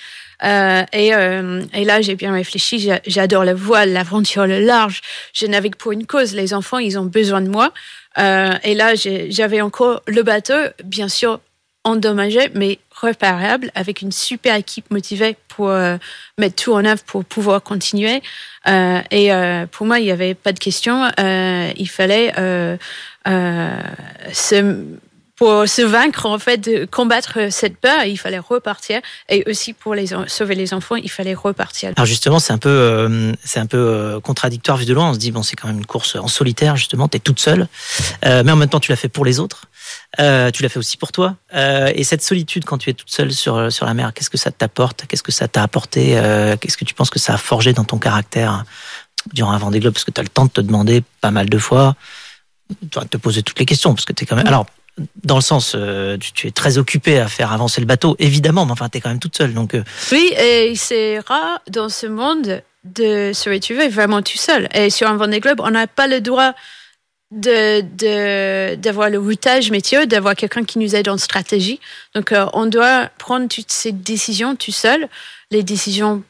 Euh, 0.45 0.85
et, 0.93 1.15
euh, 1.15 1.63
et 1.75 1.85
là, 1.85 2.01
j'ai 2.01 2.15
bien 2.15 2.33
réfléchi. 2.33 2.79
J'a- 2.79 3.01
J'adore 3.07 3.45
la 3.45 3.55
voile, 3.55 3.93
l'aventure, 3.93 4.47
le 4.47 4.61
large. 4.61 5.01
Je 5.35 5.47
navigue 5.47 5.77
pour 5.77 5.93
une 5.93 6.07
cause. 6.07 6.35
Les 6.35 6.55
enfants, 6.55 6.79
ils 6.79 6.97
ont 6.99 7.05
besoin 7.07 7.41
de 7.41 7.49
moi. 7.49 7.73
Et 8.19 8.75
là, 8.75 8.95
j'avais 9.29 9.61
encore 9.61 10.03
le 10.07 10.23
bateau, 10.23 10.55
bien 10.85 11.09
sûr 11.09 11.41
endommagé, 11.87 12.51
mais 12.55 12.81
réparable, 13.01 13.71
avec 13.75 14.03
une 14.03 14.11
super 14.11 14.57
équipe 14.57 14.91
motivée 14.91 15.37
pour 15.49 15.69
euh, 15.69 15.97
mettre 16.37 16.63
tout 16.65 16.73
en 16.73 16.85
œuvre 16.85 17.03
pour 17.05 17.25
pouvoir 17.25 17.63
continuer. 17.63 18.23
Euh, 18.67 19.01
et 19.13 19.33
euh, 19.33 19.67
pour 19.71 19.87
moi, 19.87 20.01
il 20.01 20.05
n'y 20.05 20.11
avait 20.11 20.35
pas 20.35 20.53
de 20.53 20.59
question. 20.59 21.09
Il 21.17 21.89
fallait 21.89 22.33
se, 24.33 24.85
pour 25.37 25.69
se 25.69 25.83
vaincre, 25.83 26.27
en 26.27 26.41
fait, 26.41 26.59
de 26.59 26.87
combattre 26.87 27.53
cette 27.53 27.77
peur, 27.77 28.03
il 28.05 28.17
fallait 28.19 28.41
repartir. 28.41 29.01
Et 29.29 29.45
aussi 29.49 29.73
pour 29.73 29.95
sauver 30.27 30.57
les 30.57 30.75
enfants, 30.75 30.97
il 30.97 31.11
fallait 31.11 31.35
repartir. 31.35 31.93
Alors 31.95 32.07
justement, 32.07 32.41
c'est 32.41 32.53
un 32.53 32.59
peu, 32.59 33.33
c'est 33.45 33.61
un 33.61 33.67
peu 33.67 34.19
contradictoire 34.25 34.77
vu 34.77 34.87
de 34.87 34.95
loin. 34.95 35.11
On 35.11 35.15
se 35.15 35.21
dit 35.21 35.31
bon, 35.31 35.45
c'est 35.45 35.55
quand 35.55 35.69
même 35.69 35.79
une 35.79 35.87
course 35.87 36.17
en 36.17 36.27
solitaire. 36.27 36.77
Justement, 36.77 37.07
t'es 37.07 37.21
toute 37.21 37.39
seule, 37.39 37.69
mais 38.25 38.51
en 38.51 38.57
même 38.57 38.69
temps, 38.69 38.81
tu 38.81 38.91
l'as 38.91 38.97
fait 38.97 39.09
pour 39.09 39.25
les 39.25 39.39
autres. 39.39 39.69
Euh, 40.21 40.51
tu 40.51 40.63
l'as 40.63 40.69
fait 40.69 40.79
aussi 40.79 40.97
pour 40.97 41.13
toi. 41.13 41.37
Euh, 41.55 41.93
et 41.95 42.05
cette 42.05 42.23
solitude, 42.23 42.65
quand 42.65 42.79
tu 42.79 42.91
es 42.91 42.95
toute 42.95 43.11
seule 43.11 43.33
sur 43.33 43.71
sur 43.71 43.87
la 43.87 43.95
mer, 43.95 44.13
qu'est-ce 44.15 44.31
que 44.31 44.39
ça 44.39 44.51
t'apporte? 44.51 45.07
Qu'est-ce 45.07 45.23
que 45.23 45.33
ça 45.33 45.49
t'a 45.49 45.63
apporté? 45.63 46.19
Euh, 46.19 46.57
Qu'est-ce 46.57 46.77
que 46.77 46.85
tu 46.85 46.95
penses 46.95 47.11
que 47.11 47.19
ça 47.19 47.35
a 47.35 47.39
forgé 47.39 47.73
dans 47.73 47.85
ton 47.85 47.99
caractère 47.99 48.65
durant 49.33 49.53
un 49.53 49.59
Vendée 49.59 49.81
Globe? 49.81 49.95
Parce 49.95 50.05
que 50.05 50.11
tu 50.11 50.21
as 50.21 50.25
le 50.25 50.29
temps 50.29 50.47
de 50.47 50.51
te 50.51 50.61
demander 50.61 51.03
pas 51.21 51.31
mal 51.31 51.49
de 51.49 51.59
fois, 51.59 51.97
de 52.83 53.01
te 53.05 53.17
poser 53.17 53.43
toutes 53.43 53.59
les 53.59 53.67
questions, 53.67 53.95
parce 53.95 54.05
que 54.05 54.13
t'es 54.13 54.27
quand 54.27 54.37
même. 54.37 54.47
Alors. 54.47 54.67
Dans 55.25 55.35
le 55.35 55.43
sens, 55.43 55.75
euh, 55.75 56.17
tu, 56.17 56.33
tu 56.33 56.47
es 56.47 56.51
très 56.51 56.79
occupé 56.79 57.19
à 57.19 57.29
faire 57.29 57.53
avancer 57.53 57.83
le 57.83 57.87
bateau, 57.87 58.17
évidemment, 58.19 58.65
mais 58.65 58.73
enfin, 58.73 58.89
t'es 58.89 59.03
quand 59.03 59.11
même 59.11 59.19
toute 59.19 59.37
seule, 59.37 59.53
donc 59.53 59.75
euh, 59.75 59.85
Oui, 60.11 60.33
et 60.39 60.75
c'est 60.75 61.19
rare 61.19 61.61
dans 61.71 61.91
ce 61.91 62.07
monde 62.07 62.63
de 62.85 63.33
se 63.35 63.51
retrouver 63.51 63.89
vraiment 63.89 64.23
tout 64.23 64.39
seul. 64.39 64.71
Et 64.73 64.89
sur 64.89 65.07
un 65.07 65.17
Vendée 65.19 65.41
Globe, 65.41 65.61
on 65.61 65.71
n'a 65.71 65.87
pas 65.87 66.07
le 66.07 66.23
droit 66.23 66.55
de 67.33 68.75
d'avoir 68.77 69.11
le 69.11 69.19
routage 69.19 69.71
métier, 69.71 70.07
d'avoir 70.07 70.35
quelqu'un 70.35 70.65
qui 70.65 70.79
nous 70.79 70.95
aide 70.95 71.09
en 71.09 71.19
stratégie. 71.19 71.81
Donc, 72.15 72.33
euh, 72.33 72.47
on 72.53 72.67
doit 72.67 73.09
prendre 73.19 73.49
toutes 73.49 73.71
ces 73.73 73.93
décisions 73.93 74.57
tout 74.57 74.73
seul, 74.73 75.09
les 75.51 75.63
décisions 75.63 76.23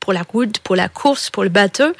pour 0.00 0.12
la 0.12 0.22
route, 0.22 0.58
pour 0.60 0.76
la 0.76 0.88
course, 0.88 1.30
pour 1.30 1.42
le 1.44 1.50
bateau. 1.50 1.92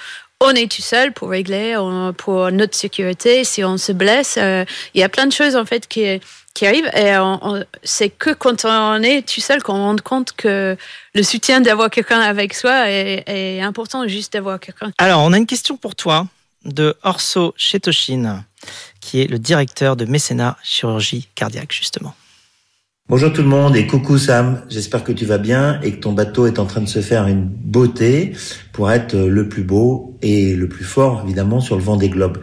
On 0.42 0.50
est 0.54 0.70
tout 0.72 0.80
seul 0.82 1.12
pour 1.12 1.28
régler, 1.28 1.76
on- 1.76 2.14
pour 2.14 2.50
notre 2.50 2.74
sécurité. 2.74 3.44
Si 3.44 3.62
on 3.62 3.76
se 3.76 3.92
blesse, 3.92 4.36
euh, 4.38 4.64
il 4.94 5.00
y 5.00 5.04
a 5.04 5.08
plein 5.10 5.26
de 5.26 5.32
choses 5.32 5.54
en 5.56 5.64
fait 5.66 5.86
qui 5.86 6.20
qui 6.52 6.66
arrivent. 6.66 6.90
Et 6.96 7.16
on- 7.18 7.62
c'est 7.84 8.08
que 8.08 8.30
quand 8.30 8.64
on 8.64 9.02
est 9.04 9.22
tout 9.26 9.40
seul 9.40 9.62
qu'on 9.62 9.74
rend 9.74 9.96
compte 10.02 10.32
que 10.32 10.76
le 11.14 11.22
soutien 11.22 11.60
d'avoir 11.60 11.90
quelqu'un 11.90 12.18
avec 12.20 12.54
soi 12.54 12.90
est, 12.90 13.22
est 13.28 13.60
important, 13.60 14.08
juste 14.08 14.32
d'avoir 14.32 14.58
quelqu'un. 14.58 14.90
Alors, 14.98 15.20
on 15.22 15.32
a 15.32 15.38
une 15.38 15.46
question 15.46 15.76
pour 15.76 15.94
toi 15.94 16.26
de 16.64 16.94
Orso 17.02 17.54
Chetoshin, 17.56 18.44
qui 19.00 19.20
est 19.20 19.26
le 19.26 19.38
directeur 19.38 19.96
de 19.96 20.04
mécénat 20.04 20.56
chirurgie 20.62 21.28
cardiaque, 21.34 21.72
justement. 21.72 22.14
Bonjour 23.08 23.32
tout 23.32 23.42
le 23.42 23.48
monde 23.48 23.74
et 23.74 23.88
coucou 23.88 24.18
Sam, 24.18 24.62
j'espère 24.68 25.02
que 25.02 25.10
tu 25.10 25.24
vas 25.24 25.38
bien 25.38 25.80
et 25.82 25.90
que 25.92 25.98
ton 25.98 26.12
bateau 26.12 26.46
est 26.46 26.60
en 26.60 26.66
train 26.66 26.80
de 26.80 26.88
se 26.88 27.00
faire 27.00 27.26
une 27.26 27.42
beauté 27.42 28.36
pour 28.72 28.92
être 28.92 29.16
le 29.16 29.48
plus 29.48 29.64
beau 29.64 30.16
et 30.22 30.54
le 30.54 30.68
plus 30.68 30.84
fort 30.84 31.22
évidemment 31.24 31.60
sur 31.60 31.76
le 31.76 31.82
vent 31.82 31.96
des 31.96 32.08
globes. 32.08 32.38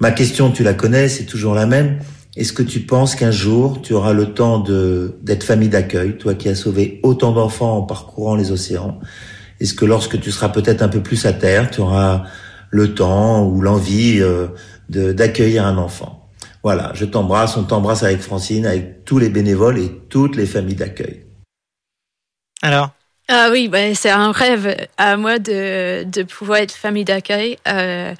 Ma 0.00 0.10
question, 0.10 0.50
tu 0.50 0.62
la 0.62 0.72
connais, 0.72 1.08
c'est 1.10 1.26
toujours 1.26 1.52
la 1.52 1.66
même. 1.66 1.98
Est-ce 2.36 2.54
que 2.54 2.62
tu 2.62 2.80
penses 2.80 3.14
qu'un 3.14 3.30
jour 3.30 3.82
tu 3.82 3.92
auras 3.92 4.14
le 4.14 4.32
temps 4.32 4.60
de 4.60 5.18
d'être 5.20 5.44
famille 5.44 5.68
d'accueil, 5.68 6.16
toi 6.16 6.34
qui 6.34 6.48
as 6.48 6.54
sauvé 6.54 6.98
autant 7.02 7.32
d'enfants 7.32 7.76
en 7.76 7.82
parcourant 7.82 8.34
les 8.34 8.50
océans? 8.50 8.98
Est-ce 9.60 9.74
que 9.74 9.84
lorsque 9.84 10.18
tu 10.18 10.30
seras 10.30 10.48
peut-être 10.48 10.80
un 10.80 10.88
peu 10.88 11.02
plus 11.02 11.26
à 11.26 11.34
terre, 11.34 11.70
tu 11.70 11.82
auras 11.82 12.24
le 12.72 12.94
temps 12.94 13.44
ou 13.44 13.60
l'envie 13.60 14.20
euh, 14.20 14.48
de 14.88 15.12
d'accueillir 15.12 15.64
un 15.64 15.78
enfant 15.78 16.22
voilà, 16.62 16.92
je 16.94 17.04
t'embrasse, 17.04 17.56
on 17.56 17.64
t'embrasse 17.64 18.04
avec 18.04 18.20
Francine, 18.20 18.66
avec 18.66 19.04
tous 19.04 19.18
les 19.18 19.30
bénévoles 19.30 19.78
et 19.78 19.90
toutes 20.08 20.36
les 20.36 20.46
familles 20.46 20.76
d'accueil. 20.76 21.24
Alors, 22.62 22.90
Ah 23.28 23.48
oui, 23.50 23.68
ben, 23.68 23.94
c'est 23.94 24.10
un 24.10 24.30
rêve 24.30 24.76
à 24.96 25.16
moi 25.16 25.38
de, 25.38 26.04
de 26.04 26.22
pouvoir 26.22 26.58
être 26.58 26.72
famille 26.72 27.04
d'accueil. 27.04 27.58
Euh, 27.66 28.14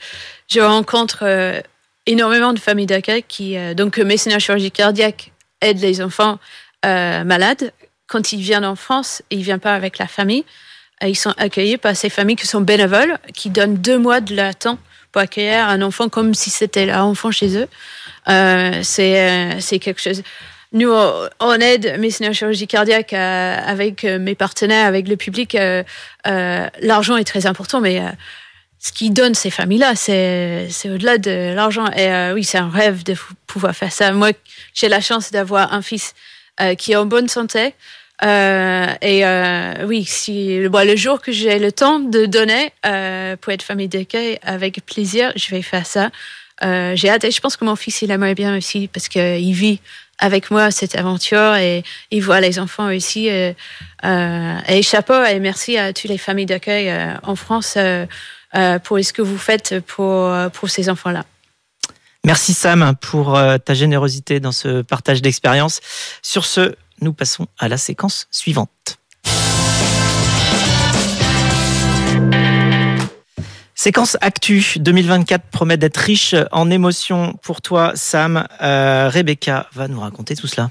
je 0.48 0.60
rencontre 0.60 1.20
euh, 1.22 1.60
énormément 2.06 2.52
de 2.52 2.58
familles 2.58 2.86
d'accueil 2.86 3.22
qui, 3.22 3.56
euh, 3.56 3.74
donc, 3.74 3.98
mécénat 3.98 4.40
chirurgie 4.40 4.72
cardiaque 4.72 5.30
aide 5.60 5.78
les 5.78 6.02
enfants 6.02 6.40
euh, 6.84 7.22
malades. 7.22 7.72
Quand 8.08 8.32
ils 8.32 8.40
viennent 8.40 8.64
en 8.64 8.76
France, 8.76 9.22
ils 9.30 9.42
viennent 9.42 9.60
pas 9.60 9.74
avec 9.74 9.98
la 9.98 10.08
famille. 10.08 10.44
Euh, 11.02 11.08
Ils 11.08 11.16
sont 11.16 11.34
accueillis 11.36 11.78
par 11.78 11.96
ces 11.96 12.10
familles 12.10 12.36
qui 12.36 12.46
sont 12.46 12.60
bénévoles, 12.60 13.18
qui 13.34 13.50
donnent 13.50 13.76
deux 13.76 13.98
mois 13.98 14.20
de 14.20 14.34
leur 14.34 14.54
temps 14.54 14.78
pour 15.10 15.22
accueillir 15.22 15.68
un 15.68 15.82
enfant 15.82 16.08
comme 16.08 16.32
si 16.34 16.50
c'était 16.50 16.86
leur 16.86 17.04
enfant 17.04 17.30
chez 17.30 17.56
eux. 17.56 17.68
Euh, 18.28 18.80
c'est 18.82 19.28
euh, 19.28 19.60
c'est 19.60 19.78
quelque 19.78 20.00
chose. 20.00 20.22
Nous, 20.72 20.90
on 21.40 21.54
aide 21.60 21.98
mécénat 21.98 22.32
chirurgie 22.32 22.66
cardiaque 22.66 23.12
euh, 23.12 23.58
avec 23.66 24.04
mes 24.04 24.34
partenaires, 24.34 24.86
avec 24.86 25.06
le 25.06 25.16
public. 25.16 25.54
euh, 25.54 25.82
L'argent 26.24 27.18
est 27.18 27.24
très 27.24 27.44
important, 27.44 27.82
mais 27.82 28.00
ce 28.78 28.90
qui 28.90 29.10
donne 29.10 29.34
ces 29.34 29.50
familles-là, 29.50 29.94
c'est 29.96 30.68
c'est 30.70 30.88
au-delà 30.88 31.18
de 31.18 31.52
l'argent. 31.54 31.90
Et 31.92 32.32
oui, 32.32 32.42
c'est 32.42 32.56
un 32.56 32.70
rêve 32.70 33.02
de 33.02 33.14
pouvoir 33.46 33.76
faire 33.76 33.92
ça. 33.92 34.12
Moi, 34.12 34.30
j'ai 34.72 34.88
la 34.88 35.02
chance 35.02 35.30
d'avoir 35.30 35.74
un 35.74 35.82
fils 35.82 36.14
qui 36.78 36.92
est 36.92 36.96
en 36.96 37.04
bonne 37.04 37.28
santé. 37.28 37.74
Euh, 38.22 38.86
et 39.00 39.26
euh, 39.26 39.86
oui, 39.86 40.04
si 40.04 40.58
le 40.58 40.96
jour 40.96 41.20
que 41.20 41.32
j'ai 41.32 41.58
le 41.58 41.72
temps 41.72 41.98
de 41.98 42.26
donner 42.26 42.72
euh, 42.86 43.36
pour 43.36 43.52
être 43.52 43.62
famille 43.62 43.88
d'accueil, 43.88 44.38
avec 44.42 44.84
plaisir, 44.86 45.32
je 45.36 45.50
vais 45.50 45.62
faire 45.62 45.86
ça. 45.86 46.10
J'ai 46.62 47.10
hâte 47.10 47.28
je 47.28 47.40
pense 47.40 47.56
que 47.56 47.64
mon 47.64 47.74
fils, 47.74 48.02
il 48.02 48.12
aimerait 48.12 48.36
bien 48.36 48.56
aussi 48.56 48.86
parce 48.86 49.08
qu'il 49.08 49.52
vit 49.52 49.80
avec 50.20 50.52
moi 50.52 50.70
cette 50.70 50.94
aventure 50.94 51.56
et 51.56 51.82
il 52.12 52.22
voit 52.22 52.40
les 52.40 52.60
enfants 52.60 52.94
aussi. 52.94 53.26
Et, 53.26 53.56
et 54.04 54.82
chapeau 54.82 55.24
et 55.24 55.40
merci 55.40 55.76
à 55.76 55.92
toutes 55.92 56.10
les 56.10 56.18
familles 56.18 56.46
d'accueil 56.46 56.92
en 57.24 57.34
France 57.34 57.76
pour 58.84 58.98
ce 59.04 59.12
que 59.12 59.22
vous 59.22 59.38
faites 59.38 59.80
pour, 59.80 60.32
pour 60.52 60.70
ces 60.70 60.88
enfants-là. 60.88 61.24
Merci 62.24 62.54
Sam 62.54 62.94
pour 63.00 63.36
ta 63.64 63.74
générosité 63.74 64.38
dans 64.38 64.52
ce 64.52 64.82
partage 64.82 65.20
d'expérience. 65.20 65.80
Sur 66.22 66.44
ce, 66.44 66.76
nous 67.02 67.12
passons 67.12 67.46
à 67.58 67.68
la 67.68 67.76
séquence 67.76 68.26
suivante. 68.30 68.98
Séquence 73.74 74.16
Actu 74.20 74.64
2024 74.78 75.46
promet 75.50 75.76
d'être 75.76 75.96
riche 75.96 76.36
en 76.52 76.70
émotions 76.70 77.34
pour 77.42 77.60
toi, 77.60 77.92
Sam. 77.96 78.46
Euh, 78.62 79.10
Rebecca 79.12 79.66
va 79.72 79.88
nous 79.88 79.98
raconter 79.98 80.36
tout 80.36 80.46
cela. 80.46 80.70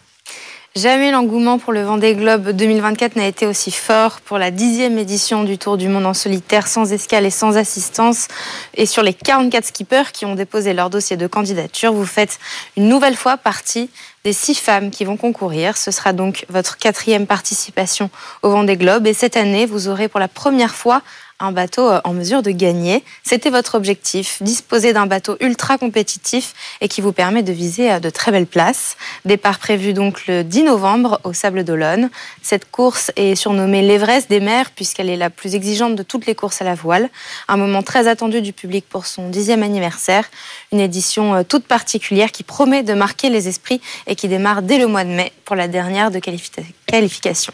Jamais 0.74 1.12
l'engouement 1.12 1.60
pour 1.60 1.74
le 1.74 1.84
Vendée 1.84 2.16
Globe 2.16 2.52
2024 2.52 3.18
n'a 3.18 3.28
été 3.28 3.46
aussi 3.46 3.72
fort 3.72 4.22
pour 4.22 4.38
la 4.38 4.52
dixième 4.52 4.98
édition 4.98 5.44
du 5.44 5.58
Tour 5.58 5.76
du 5.76 5.90
Monde 5.90 6.06
en 6.06 6.14
solitaire, 6.14 6.66
sans 6.66 6.94
escale 6.94 7.26
et 7.26 7.30
sans 7.30 7.58
assistance. 7.58 8.30
Et 8.76 8.86
sur 8.86 9.04
les 9.04 9.14
44 9.14 9.66
skippers 9.66 10.14
qui 10.14 10.26
ont 10.26 10.34
déposé 10.34 10.74
leur 10.74 10.90
dossier 10.90 11.18
de 11.18 11.28
candidature, 11.28 11.92
vous 11.92 12.06
faites 12.06 12.40
une 12.78 12.88
nouvelle 12.88 13.18
fois 13.18 13.36
partie 13.36 13.90
des 14.24 14.32
six 14.32 14.56
femmes 14.56 14.92
qui 14.92 15.04
vont 15.04 15.18
concourir. 15.18 15.76
Ce 15.76 15.92
sera 15.92 16.14
donc 16.14 16.46
votre 16.48 16.78
quatrième 16.78 17.28
participation 17.28 18.10
au 18.42 18.52
Vendée 18.52 18.78
Globe. 18.78 19.08
Et 19.08 19.14
cette 19.14 19.36
année, 19.36 19.66
vous 19.66 19.90
aurez 19.90 20.08
pour 20.08 20.22
la 20.22 20.30
première 20.30 20.74
fois 20.74 21.02
un 21.42 21.52
bateau 21.52 21.90
euh, 21.90 22.00
en 22.04 22.14
mesure 22.14 22.42
de 22.42 22.52
gagner. 22.52 23.04
C'était 23.24 23.50
votre 23.50 23.76
objectif, 23.76 24.42
disposer 24.42 24.94
d'un 24.94 25.08
bateau 25.08 25.38
ultra 25.40 25.78
compétitif 25.78 26.54
et 26.80 26.88
qui 26.88 27.02
vous 27.02 27.12
permet 27.12 27.44
de 27.44 27.52
viser 27.52 27.92
euh, 27.92 28.00
de 28.00 28.10
très 28.10 28.32
belles 28.32 28.48
places. 28.48 28.96
Départ 29.26 29.60
prévu 29.60 29.94
donc 29.94 30.28
le 30.28 30.44
10 30.44 30.64
novembre 30.64 31.20
au 31.24 31.34
Sable 31.34 31.64
d'Olonne. 31.64 32.10
Cette 32.42 32.70
course 32.70 33.12
est 33.16 33.36
surnommée 33.36 33.82
l'Everest 33.82 34.30
des 34.30 34.40
mers 34.40 34.72
puisqu'elle 34.72 35.10
est 35.10 35.18
la 35.18 35.30
plus 35.30 35.56
exigeante 35.56 35.96
de 35.96 36.04
toutes 36.04 36.26
les 36.26 36.36
courses 36.36 36.62
à 36.62 36.66
la 36.66 36.76
voile. 36.76 37.10
Un 37.48 37.58
moment 37.58 37.84
très 37.84 38.08
attendu 38.08 38.42
du 38.42 38.54
public 38.54 38.86
pour 38.88 39.06
son 39.06 39.30
dixième 39.30 39.64
anniversaire. 39.64 40.26
Une 40.72 40.80
édition 40.80 41.36
euh, 41.36 41.44
toute 41.44 41.66
particulière 41.66 42.32
qui 42.32 42.44
promet 42.44 42.84
de 42.84 42.94
marquer 42.94 43.30
les 43.30 43.48
esprits 43.48 43.82
et 44.08 44.16
qui 44.16 44.28
démarre 44.28 44.62
dès 44.62 44.78
le 44.78 44.88
mois 44.88 45.04
de 45.04 45.10
mai 45.10 45.32
pour 45.46 45.56
la 45.56 45.68
dernière 45.68 46.12
de 46.12 46.20
qualification. 46.20 47.54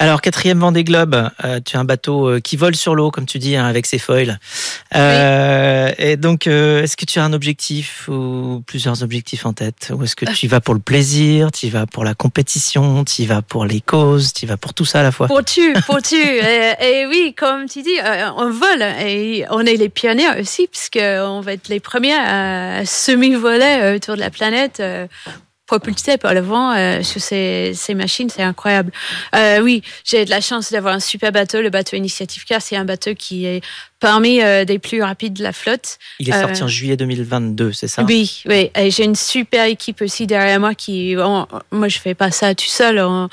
Alors, 0.00 0.20
quatrième 0.20 0.58
Vendée 0.58 0.82
Globe, 0.82 1.30
euh, 1.44 1.60
tu 1.64 1.76
as 1.76 1.80
un 1.80 1.84
bateau 1.84 2.28
euh, 2.28 2.40
qui 2.40 2.56
vole 2.56 2.74
sur 2.74 2.96
l'eau, 2.96 3.12
comme 3.12 3.26
tu 3.26 3.38
dis, 3.38 3.54
hein, 3.54 3.64
avec 3.64 3.86
ses 3.86 3.98
foils. 3.98 4.40
Euh, 4.96 5.92
Et 5.98 6.16
donc, 6.16 6.48
euh, 6.48 6.82
est-ce 6.82 6.96
que 6.96 7.04
tu 7.04 7.20
as 7.20 7.24
un 7.24 7.32
objectif 7.32 8.08
ou 8.08 8.60
plusieurs 8.66 9.04
objectifs 9.04 9.46
en 9.46 9.52
tête? 9.52 9.92
Ou 9.94 10.02
est-ce 10.02 10.16
que 10.16 10.24
tu 10.24 10.46
y 10.46 10.48
vas 10.48 10.60
pour 10.60 10.74
le 10.74 10.80
plaisir, 10.80 11.52
tu 11.52 11.66
y 11.66 11.70
vas 11.70 11.86
pour 11.86 12.02
la 12.02 12.14
compétition, 12.14 13.04
tu 13.04 13.22
y 13.22 13.26
vas 13.26 13.40
pour 13.40 13.66
les 13.66 13.80
causes, 13.80 14.32
tu 14.32 14.46
y 14.46 14.48
vas 14.48 14.56
pour 14.56 14.74
tout 14.74 14.84
ça 14.84 14.98
à 14.98 15.02
la 15.04 15.12
fois? 15.12 15.28
Pour 15.28 15.44
tu, 15.44 15.72
pour 15.86 16.02
tu. 16.02 16.16
et, 16.16 16.72
et, 16.80 17.06
oui, 17.06 17.32
comme 17.36 17.66
tu 17.68 17.82
dis, 17.82 17.96
on 18.36 18.50
vole. 18.50 18.82
Et 19.06 19.44
on 19.50 19.60
est 19.60 19.76
les 19.76 19.88
pionniers 19.88 20.40
aussi, 20.40 20.66
puisqu'on 20.66 21.40
va 21.40 21.52
être 21.52 21.68
les 21.68 21.78
premiers 21.78 22.14
à 22.18 22.84
semi-voler 22.84 23.94
autour 23.94 24.16
de 24.16 24.20
la 24.20 24.30
planète 24.30 24.82
propulsé 25.66 26.18
par 26.18 26.34
le 26.34 26.40
vent 26.40 26.72
euh, 26.72 27.02
sur 27.02 27.20
ces, 27.20 27.72
ces 27.74 27.94
machines, 27.94 28.28
c'est 28.28 28.42
incroyable. 28.42 28.92
Euh, 29.34 29.60
oui, 29.60 29.82
j'ai 30.04 30.24
de 30.24 30.30
la 30.30 30.40
chance 30.40 30.70
d'avoir 30.72 30.94
un 30.94 31.00
super 31.00 31.32
bateau. 31.32 31.62
Le 31.62 31.70
bateau 31.70 31.96
Initiative 31.96 32.44
Car, 32.44 32.60
c'est 32.60 32.76
un 32.76 32.84
bateau 32.84 33.14
qui 33.14 33.46
est 33.46 33.62
parmi 34.00 34.42
euh, 34.42 34.64
des 34.64 34.78
plus 34.78 35.02
rapides 35.02 35.34
de 35.34 35.42
la 35.42 35.52
flotte. 35.52 35.98
Il 36.18 36.28
est 36.28 36.40
sorti 36.40 36.62
en 36.62 36.68
juillet 36.68 36.96
2022, 36.96 37.72
c'est 37.72 37.88
ça? 37.88 38.02
Oui, 38.04 38.42
oui. 38.46 38.70
Et 38.76 38.90
j'ai 38.90 39.04
une 39.04 39.16
super 39.16 39.64
équipe 39.64 40.02
aussi 40.02 40.26
derrière 40.26 40.60
moi 40.60 40.74
qui, 40.74 41.16
on, 41.18 41.46
moi, 41.70 41.88
je 41.88 41.98
fais 41.98 42.14
pas 42.14 42.30
ça 42.30 42.54
tout 42.54 42.66
seul. 42.66 43.00
On, 43.00 43.28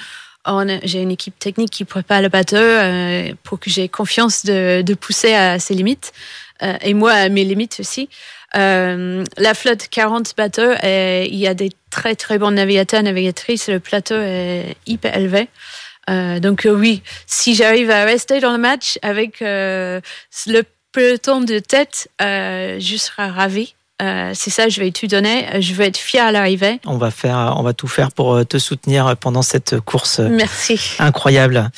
j'ai 0.84 1.02
une 1.02 1.12
équipe 1.12 1.38
technique 1.38 1.70
qui 1.70 1.86
prépare 1.86 2.22
le 2.22 2.30
bateau 2.30 2.56
euh, 2.56 3.32
pour 3.44 3.60
que 3.60 3.70
j'ai 3.70 3.88
confiance 3.88 4.44
de, 4.46 4.82
de, 4.82 4.94
pousser 4.96 5.34
à 5.34 5.60
ses 5.60 5.76
limites 5.76 6.14
euh, 6.64 6.78
et 6.82 6.94
moi 6.94 7.12
à 7.12 7.30
mes 7.30 7.44
limites 7.44 7.80
aussi. 7.80 8.10
Euh, 8.56 9.24
la 9.38 9.54
flotte 9.54 9.88
40 9.90 10.34
bateaux 10.36 10.74
et 10.84 11.30
il 11.32 11.40
y 11.40 11.48
a 11.48 11.54
des 11.54 11.70
très 11.90 12.16
très 12.16 12.38
bons 12.38 12.52
navigateurs, 12.52 13.04
navigatrices. 13.04 13.70
Le 13.70 13.80
plateau 13.80 14.16
est 14.16 14.76
hyper 14.86 15.16
élevé. 15.16 15.48
Euh, 16.10 16.40
donc 16.40 16.66
euh, 16.66 16.72
oui, 16.72 17.02
si 17.28 17.56
j'arrive 17.56 17.90
à 17.92 18.04
rester 18.04 18.40
dans 18.40 18.52
le 18.52 18.58
match 18.58 18.98
avec 19.02 19.42
euh, 19.42 20.02
le 20.48 20.64
peloton 20.92 21.42
de 21.42 21.60
tête, 21.60 22.10
euh, 22.22 22.78
je 22.80 22.98
serai 22.98 23.28
ravie. 23.28 23.76
Euh, 24.02 24.32
c'est 24.34 24.50
ça, 24.50 24.68
je 24.68 24.80
vais 24.82 24.90
tout 24.90 25.06
donner. 25.06 25.62
Je 25.62 25.74
vais 25.76 25.88
être 25.88 25.98
fière 25.98 26.26
à 26.26 26.32
l'arrivée. 26.32 26.80
On 26.86 26.98
va 26.98 27.12
faire, 27.12 27.54
on 27.58 27.62
va 27.62 27.74
tout 27.74 27.88
faire 27.88 28.12
pour 28.12 28.46
te 28.48 28.58
soutenir 28.58 29.16
pendant 29.16 29.44
cette 29.44 29.80
course. 29.80 30.20
Merci. 30.20 30.96
Incroyable. 30.98 31.70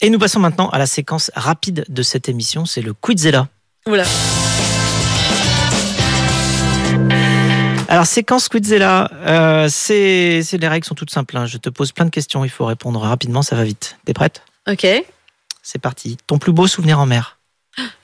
Et 0.00 0.08
nous 0.08 0.20
passons 0.20 0.38
maintenant 0.38 0.68
à 0.68 0.78
la 0.78 0.86
séquence 0.86 1.32
rapide 1.34 1.84
de 1.88 2.02
cette 2.04 2.28
émission. 2.28 2.66
C'est 2.66 2.82
le 2.82 2.94
Quizella. 2.94 3.48
Voilà. 3.86 4.04
Alors, 7.88 8.06
séquence 8.06 8.48
Quizella, 8.48 9.10
euh, 9.26 9.68
c'est, 9.70 10.40
les 10.52 10.68
règles 10.68 10.86
sont 10.86 10.94
toutes 10.94 11.10
simples. 11.10 11.36
Hein. 11.36 11.46
Je 11.46 11.58
te 11.58 11.68
pose 11.68 11.92
plein 11.92 12.04
de 12.06 12.10
questions, 12.10 12.44
il 12.44 12.50
faut 12.50 12.64
répondre 12.64 13.00
rapidement, 13.00 13.42
ça 13.42 13.56
va 13.56 13.64
vite. 13.64 13.98
T'es 14.04 14.14
prête? 14.14 14.42
Ok. 14.68 14.86
C'est 15.62 15.78
parti. 15.80 16.16
Ton 16.26 16.38
plus 16.38 16.52
beau 16.52 16.66
souvenir 16.66 16.98
en 16.98 17.06
mer? 17.06 17.38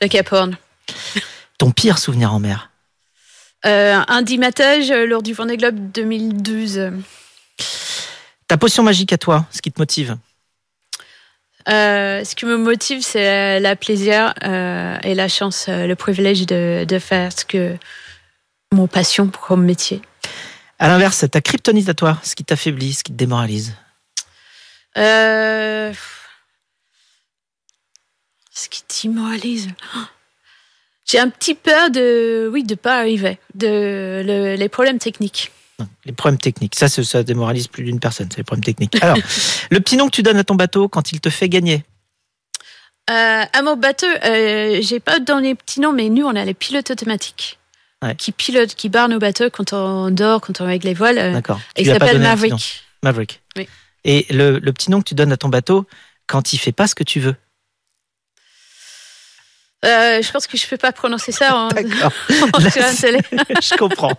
Le 0.03 0.09
Cap 0.09 0.31
Horn. 0.33 0.57
Ton 1.59 1.71
pire 1.71 1.99
souvenir 1.99 2.35
en 2.35 2.39
mer? 2.41 2.71
Euh, 3.67 4.01
Un 4.09 4.23
dimatage 4.23 4.91
lors 4.91 5.23
du 5.23 5.33
Vendée 5.33 5.57
Globe 5.57 5.91
2012. 5.93 6.93
Ta 8.47 8.57
potion 8.57 8.83
magique 8.83 9.13
à 9.13 9.19
toi, 9.19 9.47
ce 9.51 9.63
qui 9.63 9.73
te 9.73 9.81
motive? 9.81 10.17
Euh, 11.69 12.25
ce 12.25 12.35
qui 12.35 12.47
me 12.47 12.57
motive, 12.57 13.03
c'est 13.03 13.61
la 13.61 13.77
plaisir 13.77 14.33
euh, 14.45 14.97
et 15.03 15.15
la 15.15 15.29
chance, 15.29 15.67
euh, 15.69 15.87
le 15.87 15.95
privilège 15.97 16.47
de, 16.47 16.85
de 16.85 16.99
faire 16.99 17.31
ce 17.33 17.45
que 17.45 17.77
mon 18.73 18.87
passion 18.87 19.29
comme 19.29 19.65
métier. 19.65 20.01
À 20.79 20.89
l'inverse, 20.89 21.25
ta 21.31 21.41
kryptonite 21.41 21.89
à 21.89 21.95
toi, 21.95 22.19
ce 22.23 22.35
qui 22.35 22.45
t'affaiblit, 22.45 22.95
ce 22.95 23.05
qui 23.05 23.13
te 23.13 23.17
démoralise? 23.17 23.75
Euh... 24.97 25.93
Ce 28.51 28.69
qui 28.69 28.83
démoralise 29.03 29.69
J'ai 31.05 31.19
un 31.19 31.29
petit 31.29 31.55
peur 31.55 31.91
de, 31.91 32.49
oui, 32.53 32.65
de 32.65 32.75
pas 32.75 32.99
arriver, 32.99 33.39
de 33.55 34.23
le, 34.25 34.55
les 34.57 34.69
problèmes 34.69 34.99
techniques. 34.99 35.53
Les 36.05 36.13
problèmes 36.13 36.39
techniques, 36.39 36.75
ça, 36.75 36.89
ça 36.89 37.23
démoralise 37.23 37.69
plus 37.69 37.85
d'une 37.85 38.01
personne, 38.01 38.29
c'est 38.31 38.39
les 38.39 38.45
problèmes 38.45 38.65
techniques. 38.65 39.03
Alors, 39.03 39.17
le 39.71 39.81
petit 39.81 39.97
nom 39.97 40.07
que 40.07 40.15
tu 40.15 40.23
donnes 40.23 40.37
à 40.37 40.45
ton 40.45 40.55
bateau 40.55 40.89
quand 40.89 41.13
il 41.13 41.21
te 41.21 41.31
fait 41.31 41.49
gagner 41.49 41.85
euh, 43.11 43.45
À 43.53 43.63
mon 43.63 43.77
bateau, 43.77 44.07
euh, 44.25 44.79
j'ai 44.83 45.01
pas 45.01 45.21
donné 45.21 45.55
petit 45.55 45.81
nom, 45.81 45.93
mais 45.93 46.09
nous, 46.09 46.25
on 46.25 46.35
a 46.35 46.45
les 46.45 46.55
pilotes 46.55 46.91
automatiques 46.91 47.59
ouais. 48.03 48.15
qui 48.17 48.33
pilotent, 48.33 48.75
qui 48.75 48.89
barrent 48.89 49.09
nos 49.09 49.19
bateaux 49.19 49.51
quand 49.51 49.73
on 49.73 50.11
dort, 50.11 50.41
quand 50.41 50.61
on 50.61 50.67
règle 50.67 50.89
les 50.89 50.95
voiles. 50.95 51.19
Euh, 51.19 51.33
D'accord. 51.33 51.61
Il 51.77 51.87
s'appelle 51.87 52.21
Maverick. 52.21 52.83
Maverick. 53.03 53.41
Oui. 53.57 53.69
Et 54.05 54.27
le, 54.31 54.59
le, 54.59 54.73
petit 54.73 54.91
nom 54.91 55.01
que 55.01 55.09
tu 55.09 55.15
donnes 55.15 55.33
à 55.33 55.37
ton 55.37 55.49
bateau 55.49 55.87
quand 56.27 56.53
il 56.53 56.59
fait 56.59 56.73
pas 56.73 56.87
ce 56.87 56.95
que 56.95 57.05
tu 57.05 57.21
veux 57.21 57.37
euh, 59.85 60.21
je 60.23 60.33
pense 60.33 60.47
que 60.47 60.57
je 60.57 60.67
peux 60.67 60.77
pas 60.77 60.93
prononcer 60.93 61.31
ça 61.31 61.57
en, 61.57 61.69
en 61.69 62.59
La... 62.59 62.71
télé. 62.95 63.21
je 63.33 63.77
comprends. 63.77 64.13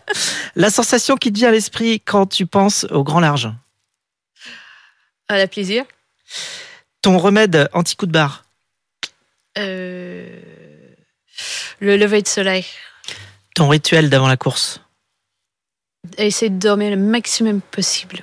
La 0.55 0.69
sensation 0.69 1.15
qui 1.17 1.31
te 1.31 1.37
vient 1.37 1.49
à 1.49 1.51
l'esprit 1.51 1.99
quand 1.99 2.27
tu 2.27 2.45
penses 2.45 2.85
au 2.91 3.03
grand 3.03 3.19
large 3.19 3.49
À 5.27 5.37
la 5.37 5.47
plaisir. 5.47 5.83
Ton 7.01 7.17
remède 7.17 7.69
anti-coup 7.73 8.05
de 8.05 8.11
barre 8.11 8.43
euh... 9.57 10.39
Le 11.79 11.97
lever 11.97 12.21
de 12.21 12.27
soleil. 12.27 12.65
Ton 13.55 13.67
rituel 13.69 14.09
d'avant 14.09 14.27
la 14.27 14.37
course 14.37 14.81
Essayer 16.17 16.49
de 16.49 16.57
dormir 16.57 16.91
le 16.91 16.97
maximum 16.97 17.61
possible. 17.61 18.21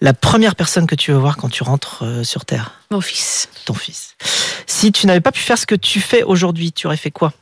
La 0.00 0.12
première 0.12 0.56
personne 0.56 0.86
que 0.86 0.94
tu 0.94 1.12
veux 1.12 1.18
voir 1.18 1.36
quand 1.36 1.48
tu 1.48 1.62
rentres 1.62 2.04
euh, 2.04 2.24
sur 2.24 2.44
Terre 2.44 2.80
Mon 2.90 3.00
fils. 3.00 3.48
Ton 3.64 3.74
fils. 3.74 4.16
Si 4.70 4.92
tu 4.92 5.08
n'avais 5.08 5.20
pas 5.20 5.32
pu 5.32 5.40
faire 5.40 5.58
ce 5.58 5.66
que 5.66 5.74
tu 5.74 6.00
fais 6.00 6.22
aujourd'hui, 6.22 6.70
tu 6.70 6.86
aurais 6.86 6.96
fait 6.96 7.10
quoi 7.10 7.32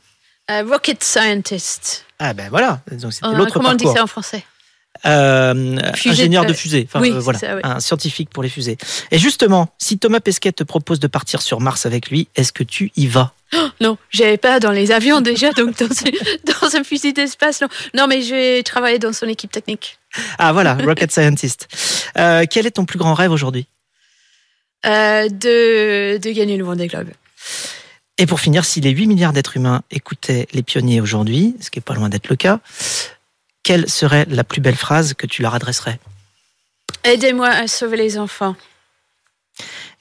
uh, 0.49 0.61
Rocket 0.67 1.03
scientist. 1.03 2.05
Ah 2.17 2.33
ben 2.33 2.49
voilà, 2.49 2.81
donc 2.91 3.13
c'était 3.13 3.27
Oh, 3.27 3.35
l'autre 3.35 3.53
Comment 3.53 3.69
on 3.69 3.75
dit 3.75 3.85
ça 3.85 4.03
en 4.03 4.07
français 4.07 4.43
Euh, 5.05 5.77
ingénieur 6.05 6.43
de 6.45 6.51
euh, 6.51 6.53
fusée, 6.55 6.87
enfin 6.89 6.99
oui, 6.99 7.11
euh, 7.11 7.19
voilà, 7.19 7.37
ça, 7.37 7.55
oui. 7.55 7.61
un 7.63 7.79
scientifique 7.79 8.31
pour 8.31 8.41
les 8.41 8.49
fusées. 8.49 8.77
Et 9.11 9.19
justement, 9.19 9.69
si 9.77 9.99
Thomas 9.99 10.19
Pesquet 10.21 10.51
te 10.51 10.63
propose 10.63 10.99
de 10.99 11.05
partir 11.07 11.43
sur 11.43 11.61
Mars 11.61 11.85
avec 11.85 12.09
lui, 12.09 12.27
est-ce 12.35 12.51
que 12.51 12.63
tu 12.63 12.91
y 12.97 13.05
vas? 13.07 13.31
Non, 13.79 13.97
j'avais 14.09 14.37
pas 14.37 14.59
dans 14.59 14.71
les 14.71 14.91
avions 14.91 15.21
déjà, 15.21 15.51
donc 15.51 15.77
dans, 15.77 15.87
dans 15.87 16.75
un 16.75 16.83
fusil 16.83 17.13
d'espace, 17.13 17.61
non. 17.61 17.67
Non, 17.93 18.07
mais 18.07 18.23
je 18.23 18.33
vais 18.33 18.63
travailler 18.63 18.97
dans 18.99 19.13
son 19.13 19.27
équipe 19.27 19.51
technique. 19.51 19.99
Ah 20.39 20.51
voilà, 20.51 20.73
rocket 20.73 21.11
scientist. 21.11 21.67
Euh, 22.17 22.45
quel 22.49 22.65
est 22.65 22.71
ton 22.71 22.85
plus 22.85 22.97
grand 22.97 23.13
rêve 23.13 23.31
aujourd'hui? 23.31 23.67
euh, 23.67 23.78
de, 24.83 26.17
de 26.17 26.31
gagner 26.31 26.57
le 26.57 26.63
Vendée 26.63 26.87
Globe. 26.87 27.09
Et 28.19 28.25
pour 28.25 28.41
finir, 28.41 28.65
si 28.65 28.81
les 28.81 28.91
8 28.91 29.07
milliards 29.07 29.33
d'êtres 29.33 29.55
humains 29.55 29.81
écoutaient 29.91 30.47
les 30.51 30.61
pionniers 30.61 30.99
aujourd'hui, 30.99 31.55
ce 31.61 31.69
qui 31.69 31.79
est 31.79 31.81
pas 31.81 31.93
loin 31.93 32.09
d'être 32.09 32.27
le 32.27 32.35
cas, 32.35 32.59
quelle 33.63 33.89
serait 33.89 34.25
la 34.29 34.43
plus 34.43 34.59
belle 34.59 34.75
phrase 34.75 35.13
que 35.13 35.25
tu 35.25 35.41
leur 35.41 35.55
adresserais? 35.55 35.99
Aidez-moi 37.05 37.47
à 37.47 37.67
sauver 37.67 37.95
les 37.95 38.17
enfants. 38.17 38.55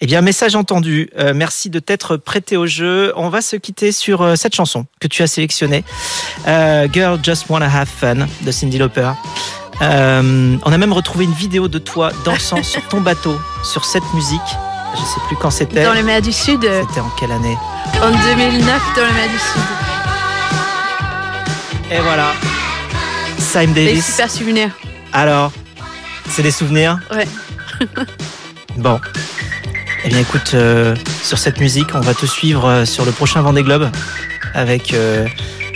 Eh 0.01 0.07
bien, 0.07 0.21
message 0.21 0.57
entendu. 0.57 1.11
Euh, 1.19 1.33
merci 1.35 1.71
de 1.71 1.79
t'être 1.79 2.17
prêté 2.17 2.57
au 2.57 2.67
jeu. 2.67 3.13
On 3.17 3.29
va 3.29 3.41
se 3.41 3.57
quitter 3.57 3.93
sur 3.93 4.23
euh, 4.23 4.37
cette 4.37 4.55
chanson 4.55 4.87
que 5.01 5.07
tu 5.09 5.23
as 5.23 5.27
sélectionnée. 5.27 5.85
Euh, 6.47 6.89
Girl 6.93 7.19
Just 7.23 7.49
Wanna 7.49 7.67
Have 7.67 7.89
Fun 7.89 8.27
de 8.43 8.51
Cindy 8.51 8.79
Lauper. 8.79 9.13
Euh, 9.81 10.57
on 10.65 10.73
a 10.73 10.79
même 10.79 10.93
retrouvé 10.93 11.25
une 11.25 11.33
vidéo 11.33 11.69
de 11.69 11.79
toi 11.79 12.11
dansant 12.25 12.63
sur 12.63 12.87
ton 12.89 13.01
bateau 13.01 13.39
sur 13.65 13.85
cette 13.85 14.13
musique. 14.15 14.41
Je 14.99 15.05
sais 15.05 15.21
plus 15.29 15.37
quand 15.37 15.51
c'était. 15.51 15.85
Dans 15.85 15.93
les 15.93 16.03
mers 16.03 16.21
du 16.23 16.33
Sud, 16.33 16.63
C'était 16.63 17.01
en 17.01 17.11
quelle 17.19 17.33
année 17.33 17.57
en 18.03 18.11
2009, 18.11 18.83
dans 18.97 19.07
les 19.07 19.13
mers 19.13 19.29
du 19.31 19.39
Sud. 19.39 19.63
Et 21.91 22.01
voilà. 22.01 22.33
Simon 23.39 23.73
Des 23.73 23.87
Davis. 23.87 24.07
super 24.07 24.31
souvenirs. 24.31 24.71
Alors, 25.13 25.53
c'est 26.29 26.43
des 26.43 26.51
souvenirs 26.51 26.99
Ouais. 27.11 27.27
Bon. 28.77 29.01
Eh 30.05 30.09
bien, 30.11 30.21
écoute, 30.21 30.53
euh, 30.55 30.95
sur 31.25 31.39
cette 31.39 31.59
musique, 31.59 31.95
on 31.95 32.01
va 32.01 32.15
te 32.15 32.27
suivre 32.27 32.65
euh, 32.67 32.85
sur 32.85 33.05
le 33.05 33.11
prochain 33.11 33.41
Vendée 33.43 33.63
Globe 33.65 33.91
avec 34.55 34.93
euh, 34.95 35.27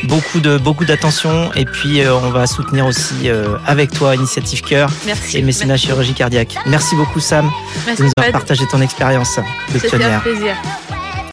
beaucoup 0.05 0.41
de 0.41 0.59
beaucoup 0.59 0.85
d'attention 0.85 1.53
et 1.55 1.65
puis 1.65 2.01
euh, 2.01 2.15
on 2.15 2.31
va 2.31 2.47
soutenir 2.47 2.87
aussi 2.87 3.29
euh, 3.29 3.57
avec 3.67 3.93
toi 3.93 4.15
Initiative 4.15 4.63
Cœur 4.63 4.91
Merci. 5.07 5.39
et 5.39 5.43
Mécénat 5.43 5.77
Chirurgie 5.77 6.15
Cardiaque. 6.15 6.57
Merci 6.67 6.97
beaucoup 6.97 7.21
Sam 7.21 7.51
de 7.99 8.03
nous 8.05 8.11
avoir 8.17 8.33
partagé 8.33 8.65
ton 8.71 8.81
expérience 8.81 9.39
de 9.73 9.79
pionnière. 9.79 10.23
plaisir. 10.23 10.57